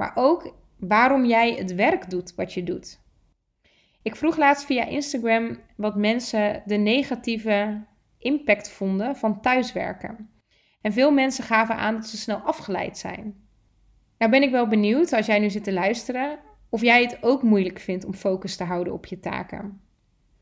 maar 0.00 0.12
ook 0.14 0.54
waarom 0.78 1.24
jij 1.24 1.52
het 1.52 1.74
werk 1.74 2.10
doet 2.10 2.34
wat 2.34 2.52
je 2.52 2.62
doet. 2.62 3.00
Ik 4.02 4.16
vroeg 4.16 4.36
laatst 4.36 4.64
via 4.64 4.84
Instagram 4.84 5.58
wat 5.76 5.96
mensen 5.96 6.62
de 6.66 6.76
negatieve 6.76 7.84
impact 8.18 8.70
vonden 8.70 9.16
van 9.16 9.40
thuiswerken. 9.40 10.30
En 10.80 10.92
veel 10.92 11.12
mensen 11.12 11.44
gaven 11.44 11.76
aan 11.76 11.94
dat 11.94 12.06
ze 12.06 12.16
snel 12.16 12.36
afgeleid 12.36 12.98
zijn. 12.98 13.48
Nou 14.18 14.30
ben 14.30 14.42
ik 14.42 14.50
wel 14.50 14.68
benieuwd, 14.68 15.12
als 15.12 15.26
jij 15.26 15.38
nu 15.38 15.50
zit 15.50 15.64
te 15.64 15.72
luisteren, 15.72 16.38
of 16.68 16.80
jij 16.80 17.02
het 17.02 17.22
ook 17.22 17.42
moeilijk 17.42 17.78
vindt 17.78 18.04
om 18.04 18.14
focus 18.14 18.56
te 18.56 18.64
houden 18.64 18.92
op 18.92 19.06
je 19.06 19.20
taken. 19.20 19.80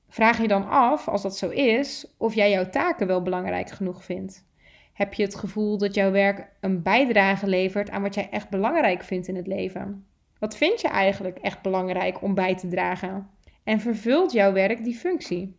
Vraag 0.08 0.40
je 0.40 0.48
dan 0.48 0.68
af, 0.68 1.08
als 1.08 1.22
dat 1.22 1.36
zo 1.36 1.48
is, 1.48 2.14
of 2.18 2.34
jij 2.34 2.50
jouw 2.50 2.70
taken 2.70 3.06
wel 3.06 3.22
belangrijk 3.22 3.70
genoeg 3.70 4.04
vindt. 4.04 4.46
Heb 4.98 5.14
je 5.14 5.22
het 5.22 5.34
gevoel 5.34 5.78
dat 5.78 5.94
jouw 5.94 6.10
werk 6.10 6.48
een 6.60 6.82
bijdrage 6.82 7.46
levert 7.46 7.90
aan 7.90 8.02
wat 8.02 8.14
jij 8.14 8.28
echt 8.30 8.48
belangrijk 8.48 9.02
vindt 9.02 9.28
in 9.28 9.36
het 9.36 9.46
leven? 9.46 10.06
Wat 10.38 10.56
vind 10.56 10.80
je 10.80 10.88
eigenlijk 10.88 11.38
echt 11.38 11.62
belangrijk 11.62 12.22
om 12.22 12.34
bij 12.34 12.56
te 12.56 12.68
dragen? 12.68 13.30
En 13.64 13.80
vervult 13.80 14.32
jouw 14.32 14.52
werk 14.52 14.84
die 14.84 14.94
functie? 14.94 15.56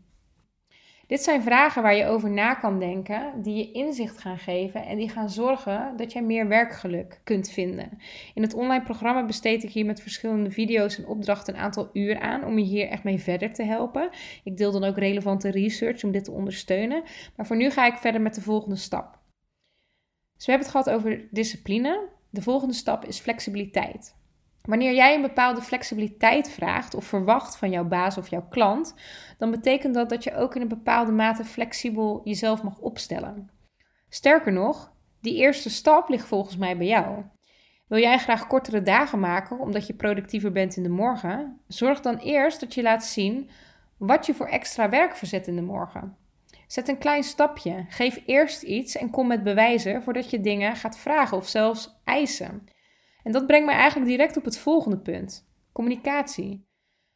Dit 1.07 1.21
zijn 1.21 1.41
vragen 1.41 1.81
waar 1.81 1.95
je 1.95 2.05
over 2.05 2.29
na 2.29 2.53
kan 2.53 2.79
denken, 2.79 3.31
die 3.41 3.55
je 3.55 3.71
inzicht 3.71 4.17
gaan 4.17 4.37
geven 4.37 4.85
en 4.85 4.97
die 4.97 5.09
gaan 5.09 5.29
zorgen 5.29 5.93
dat 5.97 6.13
jij 6.13 6.21
meer 6.21 6.47
werkgeluk 6.47 7.21
kunt 7.23 7.49
vinden. 7.49 7.89
In 8.33 8.41
het 8.41 8.53
online 8.53 8.83
programma 8.83 9.25
besteed 9.25 9.63
ik 9.63 9.71
hier 9.71 9.85
met 9.85 10.01
verschillende 10.01 10.51
video's 10.51 10.97
en 10.97 11.07
opdrachten 11.07 11.53
een 11.53 11.61
aantal 11.61 11.89
uur 11.93 12.19
aan 12.19 12.45
om 12.45 12.57
je 12.57 12.65
hier 12.65 12.87
echt 12.87 13.03
mee 13.03 13.19
verder 13.19 13.53
te 13.53 13.63
helpen. 13.63 14.09
Ik 14.43 14.57
deel 14.57 14.71
dan 14.71 14.83
ook 14.83 14.97
relevante 14.97 15.51
research 15.51 16.03
om 16.03 16.11
dit 16.11 16.23
te 16.23 16.31
ondersteunen. 16.31 17.03
Maar 17.35 17.45
voor 17.45 17.57
nu 17.57 17.69
ga 17.69 17.85
ik 17.85 17.97
verder 17.97 18.21
met 18.21 18.35
de 18.35 18.41
volgende 18.41 18.75
stap. 18.75 19.18
Dus 20.39 20.47
we 20.47 20.53
hebben 20.53 20.71
het 20.71 20.77
gehad 20.77 20.99
over 20.99 21.27
discipline. 21.31 22.07
De 22.29 22.41
volgende 22.41 22.73
stap 22.73 23.05
is 23.05 23.19
flexibiliteit. 23.19 24.15
Wanneer 24.61 24.93
jij 24.93 25.15
een 25.15 25.21
bepaalde 25.21 25.61
flexibiliteit 25.61 26.49
vraagt 26.49 26.93
of 26.93 27.05
verwacht 27.05 27.57
van 27.57 27.69
jouw 27.69 27.83
baas 27.83 28.17
of 28.17 28.27
jouw 28.27 28.47
klant, 28.49 28.95
dan 29.37 29.51
betekent 29.51 29.93
dat 29.93 30.09
dat 30.09 30.23
je 30.23 30.35
ook 30.35 30.55
in 30.55 30.61
een 30.61 30.67
bepaalde 30.67 31.11
mate 31.11 31.45
flexibel 31.45 32.21
jezelf 32.23 32.63
mag 32.63 32.77
opstellen. 32.79 33.49
Sterker 34.09 34.51
nog, 34.51 34.91
die 35.21 35.35
eerste 35.35 35.69
stap 35.69 36.09
ligt 36.09 36.27
volgens 36.27 36.57
mij 36.57 36.77
bij 36.77 36.87
jou. 36.87 37.23
Wil 37.87 37.99
jij 37.99 38.17
graag 38.17 38.47
kortere 38.47 38.81
dagen 38.81 39.19
maken 39.19 39.59
omdat 39.59 39.87
je 39.87 39.93
productiever 39.93 40.51
bent 40.51 40.75
in 40.75 40.83
de 40.83 40.89
morgen? 40.89 41.59
Zorg 41.67 42.01
dan 42.01 42.17
eerst 42.17 42.59
dat 42.59 42.73
je 42.73 42.81
laat 42.81 43.05
zien 43.05 43.49
wat 43.97 44.25
je 44.25 44.33
voor 44.33 44.47
extra 44.47 44.89
werk 44.89 45.15
verzet 45.15 45.47
in 45.47 45.55
de 45.55 45.61
morgen. 45.61 46.17
Zet 46.69 46.87
een 46.87 46.97
klein 46.97 47.23
stapje. 47.23 47.85
Geef 47.87 48.21
eerst 48.25 48.63
iets 48.63 48.97
en 48.97 49.09
kom 49.09 49.27
met 49.27 49.43
bewijzen 49.43 50.03
voordat 50.03 50.29
je 50.29 50.41
dingen 50.41 50.75
gaat 50.75 50.97
vragen 50.97 51.37
of 51.37 51.47
zelfs 51.47 51.99
eisen. 52.03 52.67
En 53.23 53.31
dat 53.31 53.47
brengt 53.47 53.65
mij 53.65 53.75
eigenlijk 53.75 54.09
direct 54.09 54.37
op 54.37 54.45
het 54.45 54.57
volgende 54.57 54.97
punt: 54.97 55.49
communicatie. 55.71 56.67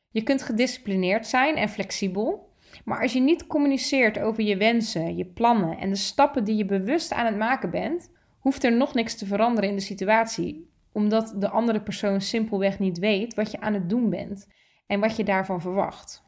Je 0.09 0.23
kunt 0.23 0.41
gedisciplineerd 0.41 1.27
zijn 1.27 1.55
en 1.55 1.69
flexibel, 1.69 2.49
maar 2.85 3.01
als 3.01 3.13
je 3.13 3.19
niet 3.19 3.47
communiceert 3.47 4.19
over 4.19 4.43
je 4.43 4.57
wensen, 4.57 5.17
je 5.17 5.25
plannen 5.25 5.77
en 5.77 5.89
de 5.89 5.95
stappen 5.95 6.43
die 6.43 6.55
je 6.55 6.65
bewust 6.65 7.13
aan 7.13 7.25
het 7.25 7.37
maken 7.37 7.69
bent, 7.69 8.11
hoeft 8.39 8.63
er 8.63 8.71
nog 8.71 8.93
niks 8.93 9.15
te 9.15 9.25
veranderen 9.25 9.69
in 9.69 9.75
de 9.75 9.81
situatie, 9.81 10.69
omdat 10.91 11.35
de 11.37 11.49
andere 11.49 11.81
persoon 11.81 12.21
simpelweg 12.21 12.79
niet 12.79 12.99
weet 12.99 13.33
wat 13.33 13.51
je 13.51 13.59
aan 13.59 13.73
het 13.73 13.89
doen 13.89 14.09
bent 14.09 14.47
en 14.87 14.99
wat 14.99 15.15
je 15.15 15.23
daarvan 15.23 15.61
verwacht. 15.61 16.23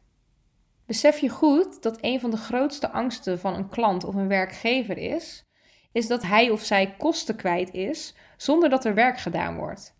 Besef 0.86 1.20
je 1.20 1.30
goed 1.30 1.84
dat 1.84 1.98
een 2.02 2.20
van 2.20 2.32
de 2.32 2.38
grootste 2.38 2.92
angsten 2.92 3.40
van 3.40 3.54
een 3.54 3.70
klant 3.70 4.04
of 4.04 4.16
een 4.16 4.28
werkgever 4.28 4.98
is, 4.98 5.46
is 5.92 6.08
dat 6.08 6.24
hij 6.24 6.50
of 6.50 6.62
zij 6.62 6.96
kosten 6.98 7.36
kwijt 7.36 7.74
is 7.74 8.16
zonder 8.38 8.70
dat 8.70 8.86
er 8.86 8.94
werk 8.94 9.18
gedaan 9.18 9.56
wordt. 9.56 9.96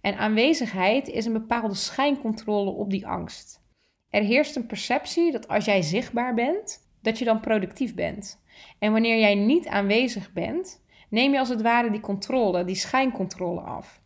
En 0.00 0.16
aanwezigheid 0.16 1.08
is 1.08 1.24
een 1.24 1.32
bepaalde 1.32 1.74
schijncontrole 1.74 2.70
op 2.70 2.90
die 2.90 3.06
angst. 3.06 3.62
Er 4.10 4.22
heerst 4.22 4.56
een 4.56 4.66
perceptie 4.66 5.32
dat 5.32 5.48
als 5.48 5.64
jij 5.64 5.82
zichtbaar 5.82 6.34
bent, 6.34 6.88
dat 7.02 7.18
je 7.18 7.24
dan 7.24 7.40
productief 7.40 7.94
bent. 7.94 8.42
En 8.78 8.92
wanneer 8.92 9.18
jij 9.18 9.34
niet 9.34 9.66
aanwezig 9.66 10.32
bent, 10.32 10.84
neem 11.10 11.32
je 11.32 11.38
als 11.38 11.48
het 11.48 11.62
ware 11.62 11.90
die 11.90 12.00
controle, 12.00 12.64
die 12.64 12.74
schijncontrole 12.74 13.60
af. 13.60 14.02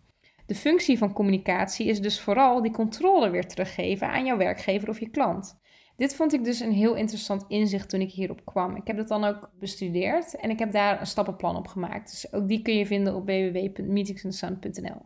De 0.47 0.55
functie 0.55 0.99
van 0.99 1.13
communicatie 1.13 1.87
is 1.87 2.01
dus 2.01 2.21
vooral 2.21 2.63
die 2.63 2.73
controle 2.73 3.31
weer 3.31 3.47
teruggeven 3.47 4.09
aan 4.09 4.25
jouw 4.25 4.37
werkgever 4.37 4.89
of 4.89 5.01
je 5.01 5.11
klant. 5.11 5.61
Dit 6.03 6.15
vond 6.15 6.33
ik 6.33 6.45
dus 6.45 6.61
een 6.61 6.73
heel 6.73 6.95
interessant 6.95 7.45
inzicht 7.49 7.89
toen 7.89 8.01
ik 8.01 8.11
hierop 8.11 8.45
kwam. 8.45 8.77
Ik 8.77 8.87
heb 8.87 8.97
dat 8.97 9.09
dan 9.09 9.25
ook 9.25 9.51
bestudeerd 9.59 10.37
en 10.37 10.51
ik 10.51 10.59
heb 10.59 10.73
daar 10.73 11.01
een 11.01 11.07
stappenplan 11.07 11.57
op 11.57 11.67
gemaakt. 11.67 12.11
Dus 12.11 12.33
ook 12.33 12.49
die 12.49 12.63
kun 12.63 12.77
je 12.77 12.87
vinden 12.87 13.15
op 13.15 13.27
www.meetingsandsound.nl. 13.27 15.01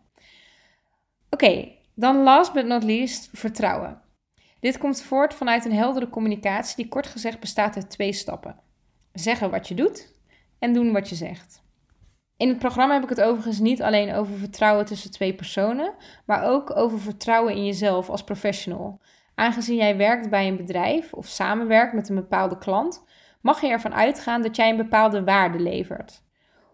Oké, 1.31 1.73
dan 1.95 2.23
last 2.23 2.53
but 2.53 2.67
not 2.67 2.83
least 2.83 3.29
vertrouwen. 3.33 4.03
Dit 4.61 4.79
komt 4.79 5.03
voort 5.03 5.35
vanuit 5.35 5.65
een 5.65 5.73
heldere 5.73 6.09
communicatie 6.09 6.77
die 6.77 6.89
kort 6.89 7.07
gezegd 7.07 7.41
bestaat 7.41 7.77
uit 7.77 7.91
twee 7.91 8.13
stappen. 8.13 8.61
Zeggen 9.13 9.51
wat 9.51 9.69
je 9.69 9.75
doet 9.75 10.15
en 10.59 10.73
doen 10.73 10.93
wat 10.93 11.09
je 11.09 11.15
zegt. 11.15 11.63
In 12.37 12.49
het 12.49 12.59
programma 12.59 12.95
heb 12.95 13.03
ik 13.03 13.09
het 13.09 13.21
overigens 13.21 13.59
niet 13.59 13.83
alleen 13.83 14.15
over 14.15 14.39
vertrouwen 14.39 14.85
tussen 14.85 15.11
twee 15.11 15.35
personen, 15.35 15.95
maar 16.27 16.45
ook 16.45 16.77
over 16.77 17.01
vertrouwen 17.01 17.55
in 17.55 17.67
jezelf 17.67 18.09
als 18.09 18.25
professional. 18.25 19.01
Aangezien 19.39 19.77
jij 19.77 19.97
werkt 19.97 20.31
bij 20.31 20.49
een 20.49 20.57
bedrijf 20.57 21.13
of 21.13 21.27
samenwerkt 21.27 21.93
met 21.93 22.09
een 22.09 22.15
bepaalde 22.15 22.59
klant, 22.59 23.05
mag 23.41 23.61
je 23.61 23.69
ervan 23.69 23.95
uitgaan 23.95 24.43
dat 24.43 24.57
jij 24.57 24.71
een 24.71 24.77
bepaalde 24.77 25.25
waarde 25.25 25.59
levert. 25.59 26.23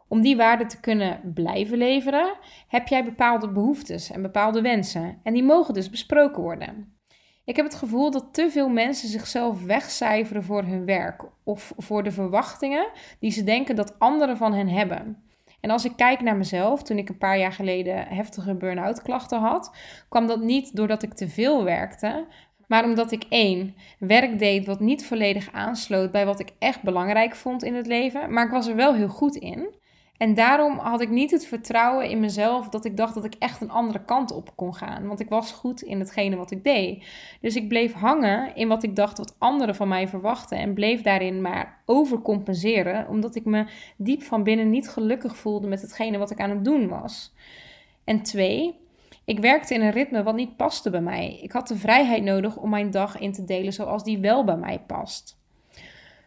Om 0.09 0.21
die 0.21 0.37
waarde 0.37 0.67
te 0.67 0.81
kunnen 0.81 1.33
blijven 1.35 1.79
leveren, 1.79 2.35
heb 2.69 2.89
jij 2.89 3.05
bepaalde 3.05 3.49
behoeftes 3.49 4.11
en 4.11 4.23
bepaalde 4.23 4.61
wensen 4.61 5.21
en 5.23 5.33
die 5.33 5.43
mogen 5.43 5.75
dus 5.75 5.91
besproken 5.91 6.43
worden. 6.43 6.97
Ik 7.45 7.57
heb 7.57 7.65
het 7.65 7.75
gevoel 7.75 8.11
dat 8.11 8.35
te 8.35 8.51
veel 8.51 8.69
mensen 8.69 9.09
zichzelf 9.09 9.65
wegcijferen 9.65 10.43
voor 10.43 10.63
hun 10.63 10.85
werk 10.85 11.25
of 11.45 11.73
voor 11.77 12.03
de 12.03 12.11
verwachtingen 12.11 12.89
die 13.21 13.31
ze 13.31 13.45
denken 13.45 13.77
dat 13.77 13.99
anderen 13.99 14.37
van 14.37 14.55
hen 14.55 14.69
hebben. 14.69 15.23
En 15.63 15.71
als 15.71 15.85
ik 15.85 15.97
kijk 15.97 16.21
naar 16.21 16.37
mezelf, 16.37 16.83
toen 16.83 16.99
ik 16.99 17.09
een 17.09 17.19
paar 17.19 17.39
jaar 17.39 17.53
geleden 17.53 18.07
heftige 18.07 18.55
burn-out 18.55 19.03
klachten 19.03 19.41
had, 19.41 19.77
kwam 20.09 20.27
dat 20.27 20.41
niet 20.41 20.77
doordat 20.77 21.03
ik 21.03 21.15
te 21.15 21.29
veel 21.29 21.65
werkte, 21.65 22.27
maar 22.73 22.85
omdat 22.85 23.13
ik 23.13 23.25
één 23.29 23.75
werk 23.99 24.39
deed 24.39 24.67
wat 24.67 24.81
niet 24.81 25.07
volledig 25.07 25.53
aansloot 25.53 26.11
bij 26.11 26.27
wat 26.27 26.41
ik 26.41 26.53
echt 26.59 26.83
belangrijk 26.83 27.35
vond 27.35 27.63
in 27.63 27.75
het 27.75 27.87
leven, 27.87 28.33
maar 28.33 28.45
ik 28.45 28.51
was 28.51 28.67
er 28.67 28.77
wel 28.77 28.95
heel 28.95 29.09
goed 29.09 29.37
in. 29.37 29.75
En 30.17 30.35
daarom 30.35 30.79
had 30.79 31.01
ik 31.01 31.09
niet 31.09 31.31
het 31.31 31.47
vertrouwen 31.47 32.09
in 32.09 32.21
mezelf 32.21 32.69
dat 32.69 32.85
ik 32.85 32.97
dacht 32.97 33.15
dat 33.15 33.25
ik 33.25 33.35
echt 33.39 33.61
een 33.61 33.71
andere 33.71 34.05
kant 34.05 34.33
op 34.33 34.57
kon 34.57 34.75
gaan. 34.75 35.07
Want 35.07 35.21
ik 35.21 35.29
was 35.29 35.53
goed 35.53 35.83
in 35.83 35.99
hetgene 35.99 36.37
wat 36.37 36.51
ik 36.51 36.65
deed. 36.65 37.05
Dus 37.41 37.57
ik 37.57 37.69
bleef 37.69 37.93
hangen 37.93 38.55
in 38.57 38.69
wat 38.69 38.83
ik 38.83 38.97
dacht 38.97 39.19
wat 39.19 39.37
anderen 39.39 39.75
van 39.75 39.89
mij 39.89 40.09
verwachten. 40.09 40.59
En 40.59 40.75
bleef 40.75 41.03
daarin 41.03 41.41
maar 41.41 41.83
overcompenseren. 41.87 43.09
Omdat 43.09 43.35
ik 43.35 43.45
me 43.45 43.65
diep 43.97 44.23
van 44.23 44.43
binnen 44.43 44.71
niet 44.71 44.89
gelukkig 44.89 45.37
voelde 45.37 45.67
met 45.67 45.81
hetgene 45.81 46.19
wat 46.19 46.31
ik 46.31 46.41
aan 46.41 46.51
het 46.51 46.65
doen 46.65 46.89
was. 46.89 47.33
En 48.05 48.23
twee, 48.23 48.82
ik 49.33 49.39
werkte 49.39 49.75
in 49.75 49.81
een 49.81 49.91
ritme 49.91 50.23
wat 50.23 50.35
niet 50.35 50.57
paste 50.57 50.91
bij 50.91 51.01
mij. 51.01 51.39
Ik 51.43 51.53
had 51.53 51.69
de 51.69 51.77
vrijheid 51.77 52.23
nodig 52.23 52.57
om 52.57 52.71
mijn 52.71 52.91
dag 52.91 53.19
in 53.19 53.33
te 53.33 53.45
delen 53.45 53.73
zoals 53.73 54.05
die 54.05 54.19
wel 54.19 54.45
bij 54.45 54.57
mij 54.57 54.81
past. 54.87 55.41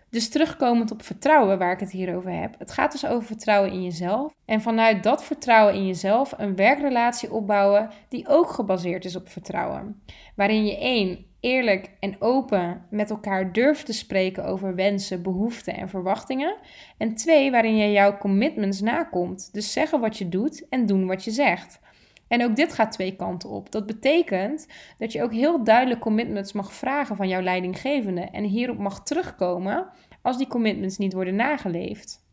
Dus 0.10 0.30
terugkomend 0.30 0.92
op 0.92 1.04
vertrouwen, 1.04 1.58
waar 1.58 1.72
ik 1.72 1.80
het 1.80 1.92
hier 1.92 2.16
over 2.16 2.32
heb. 2.32 2.56
Het 2.60 2.72
gaat 2.72 2.92
dus 2.92 3.06
over 3.06 3.26
vertrouwen 3.26 3.72
in 3.72 3.84
jezelf. 3.84 4.34
En 4.46 4.62
vanuit 4.62 5.04
dat 5.04 5.24
vertrouwen 5.24 5.76
in 5.76 5.86
jezelf 5.86 6.34
een 6.38 6.56
werkrelatie 6.56 7.32
opbouwen 7.32 7.90
die 8.10 8.28
ook 8.28 8.50
gebaseerd 8.50 9.06
is 9.06 9.16
op 9.16 9.30
vertrouwen. 9.30 10.02
Waarin 10.36 10.66
je 10.66 10.78
één, 10.78 11.26
eerlijk 11.40 11.92
en 12.00 12.22
open 12.22 12.86
met 12.90 13.10
elkaar 13.10 13.54
durft 13.54 13.86
te 13.86 13.94
spreken 13.94 14.46
over 14.46 14.76
wensen, 14.76 15.22
behoeften 15.22 15.76
en 15.76 15.90
verwachtingen. 15.90 16.56
En 16.98 17.16
twee, 17.16 17.52
waarin 17.52 17.76
je 17.76 17.92
jouw 17.92 18.18
commitments 18.18 18.82
nakomt. 18.82 19.54
Dus 19.54 19.74
zeggen 19.74 20.00
wat 20.00 20.18
je 20.18 20.30
doet 20.30 20.66
en 20.70 20.86
doen 20.86 21.06
wat 21.08 21.24
je 21.24 21.32
zegt. 21.32 21.80
En 22.28 22.44
ook 22.44 22.56
dit 22.56 22.74
gaat 22.74 22.92
twee 22.92 23.16
kanten 23.16 23.50
op. 23.50 23.72
Dat 23.72 23.86
betekent 23.86 24.68
dat 24.98 25.12
je 25.12 25.24
ook 25.24 25.34
heel 25.34 25.64
duidelijk 25.64 26.00
commitments 26.00 26.54
mag 26.54 26.74
vragen 26.74 27.16
van 27.16 27.28
jouw 27.28 27.42
leidinggevende 27.42 28.22
en 28.22 28.44
hierop 28.44 28.78
mag 28.78 29.04
terugkomen 29.04 29.88
als 30.22 30.38
die 30.38 30.48
commitments 30.48 30.98
niet 30.98 31.14
worden 31.14 31.36
nageleefd. 31.36 32.24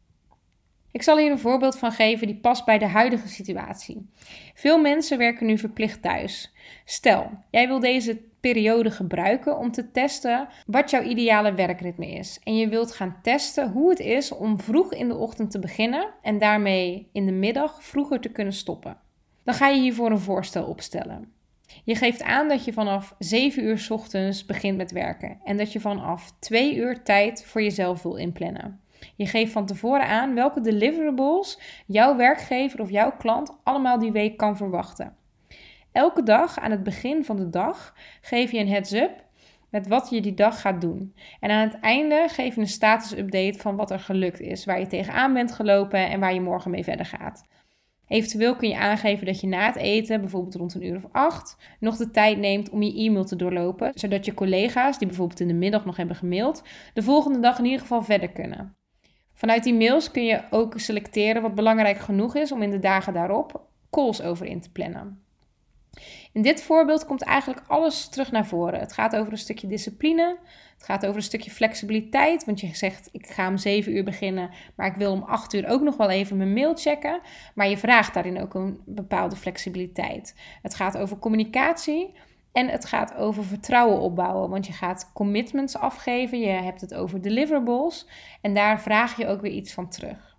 Ik 0.90 1.02
zal 1.02 1.18
hier 1.18 1.30
een 1.30 1.38
voorbeeld 1.38 1.78
van 1.78 1.92
geven 1.92 2.26
die 2.26 2.36
past 2.36 2.64
bij 2.64 2.78
de 2.78 2.86
huidige 2.86 3.28
situatie. 3.28 4.10
Veel 4.54 4.78
mensen 4.78 5.18
werken 5.18 5.46
nu 5.46 5.58
verplicht 5.58 6.02
thuis. 6.02 6.52
Stel, 6.84 7.30
jij 7.50 7.66
wil 7.66 7.80
deze 7.80 8.20
periode 8.40 8.90
gebruiken 8.90 9.58
om 9.58 9.72
te 9.72 9.90
testen 9.90 10.48
wat 10.66 10.90
jouw 10.90 11.02
ideale 11.02 11.54
werkritme 11.54 12.10
is. 12.10 12.40
En 12.44 12.56
je 12.56 12.68
wilt 12.68 12.92
gaan 12.92 13.18
testen 13.22 13.70
hoe 13.70 13.90
het 13.90 14.00
is 14.00 14.32
om 14.32 14.60
vroeg 14.60 14.92
in 14.92 15.08
de 15.08 15.16
ochtend 15.16 15.50
te 15.50 15.58
beginnen 15.58 16.08
en 16.22 16.38
daarmee 16.38 17.08
in 17.12 17.26
de 17.26 17.32
middag 17.32 17.82
vroeger 17.82 18.20
te 18.20 18.28
kunnen 18.28 18.54
stoppen. 18.54 18.96
Dan 19.44 19.54
ga 19.54 19.68
je 19.68 19.80
hiervoor 19.80 20.10
een 20.10 20.18
voorstel 20.18 20.64
opstellen. 20.64 21.32
Je 21.84 21.94
geeft 21.94 22.22
aan 22.22 22.48
dat 22.48 22.64
je 22.64 22.72
vanaf 22.72 23.14
7 23.18 23.64
uur 23.64 23.86
ochtends 23.90 24.44
begint 24.44 24.76
met 24.76 24.92
werken 24.92 25.40
en 25.44 25.56
dat 25.56 25.72
je 25.72 25.80
vanaf 25.80 26.32
2 26.38 26.76
uur 26.76 27.02
tijd 27.02 27.44
voor 27.44 27.62
jezelf 27.62 28.02
wil 28.02 28.14
inplannen. 28.14 28.80
Je 29.16 29.26
geeft 29.26 29.52
van 29.52 29.66
tevoren 29.66 30.06
aan 30.06 30.34
welke 30.34 30.60
deliverables 30.60 31.58
jouw 31.86 32.16
werkgever 32.16 32.80
of 32.80 32.90
jouw 32.90 33.16
klant 33.16 33.56
allemaal 33.62 33.98
die 33.98 34.12
week 34.12 34.36
kan 34.36 34.56
verwachten. 34.56 35.16
Elke 35.92 36.22
dag 36.22 36.58
aan 36.58 36.70
het 36.70 36.82
begin 36.82 37.24
van 37.24 37.36
de 37.36 37.50
dag 37.50 37.94
geef 38.20 38.52
je 38.52 38.58
een 38.58 38.68
heads-up 38.68 39.24
met 39.68 39.88
wat 39.88 40.10
je 40.10 40.20
die 40.20 40.34
dag 40.34 40.60
gaat 40.60 40.80
doen. 40.80 41.14
En 41.40 41.50
aan 41.50 41.68
het 41.68 41.80
einde 41.80 42.24
geef 42.28 42.54
je 42.54 42.60
een 42.60 42.66
status-update 42.66 43.58
van 43.58 43.76
wat 43.76 43.90
er 43.90 44.00
gelukt 44.00 44.40
is, 44.40 44.64
waar 44.64 44.78
je 44.78 44.86
tegenaan 44.86 45.32
bent 45.32 45.52
gelopen 45.52 46.10
en 46.10 46.20
waar 46.20 46.34
je 46.34 46.40
morgen 46.40 46.70
mee 46.70 46.84
verder 46.84 47.06
gaat. 47.06 47.44
Eventueel 48.08 48.56
kun 48.56 48.68
je 48.68 48.78
aangeven 48.78 49.26
dat 49.26 49.40
je 49.40 49.46
na 49.46 49.66
het 49.66 49.76
eten, 49.76 50.20
bijvoorbeeld 50.20 50.54
rond 50.54 50.74
een 50.74 50.86
uur 50.86 50.96
of 50.96 51.06
acht, 51.12 51.56
nog 51.80 51.96
de 51.96 52.10
tijd 52.10 52.38
neemt 52.38 52.70
om 52.70 52.82
je 52.82 52.94
e-mail 52.94 53.24
te 53.24 53.36
doorlopen, 53.36 53.90
zodat 53.94 54.24
je 54.24 54.34
collega's, 54.34 54.98
die 54.98 55.06
bijvoorbeeld 55.06 55.40
in 55.40 55.48
de 55.48 55.54
middag 55.54 55.84
nog 55.84 55.96
hebben 55.96 56.16
gemaild, 56.16 56.62
de 56.94 57.02
volgende 57.02 57.40
dag 57.40 57.58
in 57.58 57.64
ieder 57.64 57.80
geval 57.80 58.02
verder 58.02 58.30
kunnen. 58.30 58.76
Vanuit 59.34 59.64
die 59.64 59.74
mails 59.74 60.10
kun 60.10 60.24
je 60.24 60.42
ook 60.50 60.80
selecteren 60.80 61.42
wat 61.42 61.54
belangrijk 61.54 61.98
genoeg 61.98 62.34
is 62.34 62.52
om 62.52 62.62
in 62.62 62.70
de 62.70 62.78
dagen 62.78 63.12
daarop 63.12 63.66
calls 63.90 64.22
over 64.22 64.46
in 64.46 64.60
te 64.60 64.70
plannen. 64.70 65.22
In 66.32 66.42
dit 66.42 66.62
voorbeeld 66.62 67.06
komt 67.06 67.22
eigenlijk 67.22 67.62
alles 67.66 68.08
terug 68.08 68.30
naar 68.30 68.46
voren. 68.46 68.80
Het 68.80 68.92
gaat 68.92 69.16
over 69.16 69.32
een 69.32 69.38
stukje 69.38 69.66
discipline. 69.66 70.36
Het 70.74 70.84
gaat 70.84 71.04
over 71.04 71.16
een 71.16 71.22
stukje 71.22 71.50
flexibiliteit. 71.50 72.44
Want 72.44 72.60
je 72.60 72.74
zegt, 72.74 73.08
ik 73.12 73.26
ga 73.26 73.48
om 73.48 73.56
7 73.56 73.96
uur 73.96 74.04
beginnen, 74.04 74.50
maar 74.74 74.86
ik 74.86 74.94
wil 74.94 75.12
om 75.12 75.22
8 75.22 75.52
uur 75.52 75.68
ook 75.68 75.82
nog 75.82 75.96
wel 75.96 76.10
even 76.10 76.36
mijn 76.36 76.52
mail 76.52 76.76
checken. 76.76 77.20
Maar 77.54 77.68
je 77.68 77.78
vraagt 77.78 78.14
daarin 78.14 78.40
ook 78.40 78.54
een 78.54 78.80
bepaalde 78.84 79.36
flexibiliteit. 79.36 80.34
Het 80.62 80.74
gaat 80.74 80.98
over 80.98 81.18
communicatie. 81.18 82.14
En 82.52 82.68
het 82.68 82.84
gaat 82.84 83.14
over 83.14 83.44
vertrouwen 83.44 84.00
opbouwen, 84.00 84.50
want 84.50 84.66
je 84.66 84.72
gaat 84.72 85.10
commitments 85.14 85.76
afgeven, 85.76 86.40
je 86.40 86.46
hebt 86.46 86.80
het 86.80 86.94
over 86.94 87.22
deliverables 87.22 88.06
en 88.40 88.54
daar 88.54 88.80
vraag 88.80 89.16
je 89.16 89.26
ook 89.26 89.40
weer 89.40 89.52
iets 89.52 89.72
van 89.72 89.88
terug. 89.88 90.31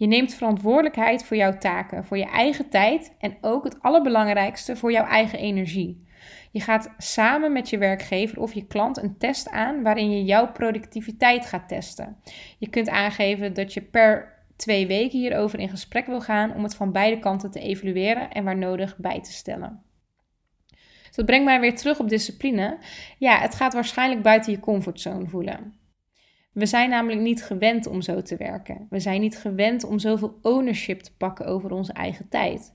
Je 0.00 0.06
neemt 0.06 0.34
verantwoordelijkheid 0.34 1.24
voor 1.24 1.36
jouw 1.36 1.58
taken, 1.58 2.04
voor 2.04 2.18
je 2.18 2.24
eigen 2.24 2.68
tijd 2.68 3.14
en 3.18 3.36
ook 3.40 3.64
het 3.64 3.82
allerbelangrijkste 3.82 4.76
voor 4.76 4.92
jouw 4.92 5.04
eigen 5.04 5.38
energie. 5.38 6.06
Je 6.50 6.60
gaat 6.60 6.94
samen 6.98 7.52
met 7.52 7.70
je 7.70 7.78
werkgever 7.78 8.40
of 8.40 8.52
je 8.52 8.66
klant 8.66 9.02
een 9.02 9.18
test 9.18 9.48
aan 9.48 9.82
waarin 9.82 10.10
je 10.10 10.24
jouw 10.24 10.52
productiviteit 10.52 11.46
gaat 11.46 11.68
testen. 11.68 12.16
Je 12.58 12.68
kunt 12.68 12.88
aangeven 12.88 13.54
dat 13.54 13.74
je 13.74 13.80
per 13.80 14.38
twee 14.56 14.86
weken 14.86 15.18
hierover 15.18 15.58
in 15.58 15.68
gesprek 15.68 16.06
wil 16.06 16.20
gaan 16.20 16.54
om 16.54 16.62
het 16.62 16.74
van 16.74 16.92
beide 16.92 17.18
kanten 17.18 17.50
te 17.50 17.60
evalueren 17.60 18.30
en 18.30 18.44
waar 18.44 18.58
nodig 18.58 18.96
bij 18.96 19.20
te 19.20 19.32
stellen. 19.32 19.82
Dus 21.06 21.16
dat 21.16 21.26
brengt 21.26 21.44
mij 21.44 21.60
weer 21.60 21.76
terug 21.76 21.98
op 21.98 22.08
discipline. 22.08 22.78
Ja, 23.18 23.38
het 23.38 23.54
gaat 23.54 23.74
waarschijnlijk 23.74 24.22
buiten 24.22 24.52
je 24.52 24.60
comfortzone 24.60 25.26
voelen. 25.26 25.79
We 26.52 26.66
zijn 26.66 26.90
namelijk 26.90 27.20
niet 27.20 27.42
gewend 27.42 27.86
om 27.86 28.02
zo 28.02 28.22
te 28.22 28.36
werken. 28.36 28.86
We 28.90 29.00
zijn 29.00 29.20
niet 29.20 29.38
gewend 29.38 29.84
om 29.84 29.98
zoveel 29.98 30.38
ownership 30.42 31.00
te 31.00 31.16
pakken 31.16 31.46
over 31.46 31.70
onze 31.72 31.92
eigen 31.92 32.28
tijd. 32.28 32.74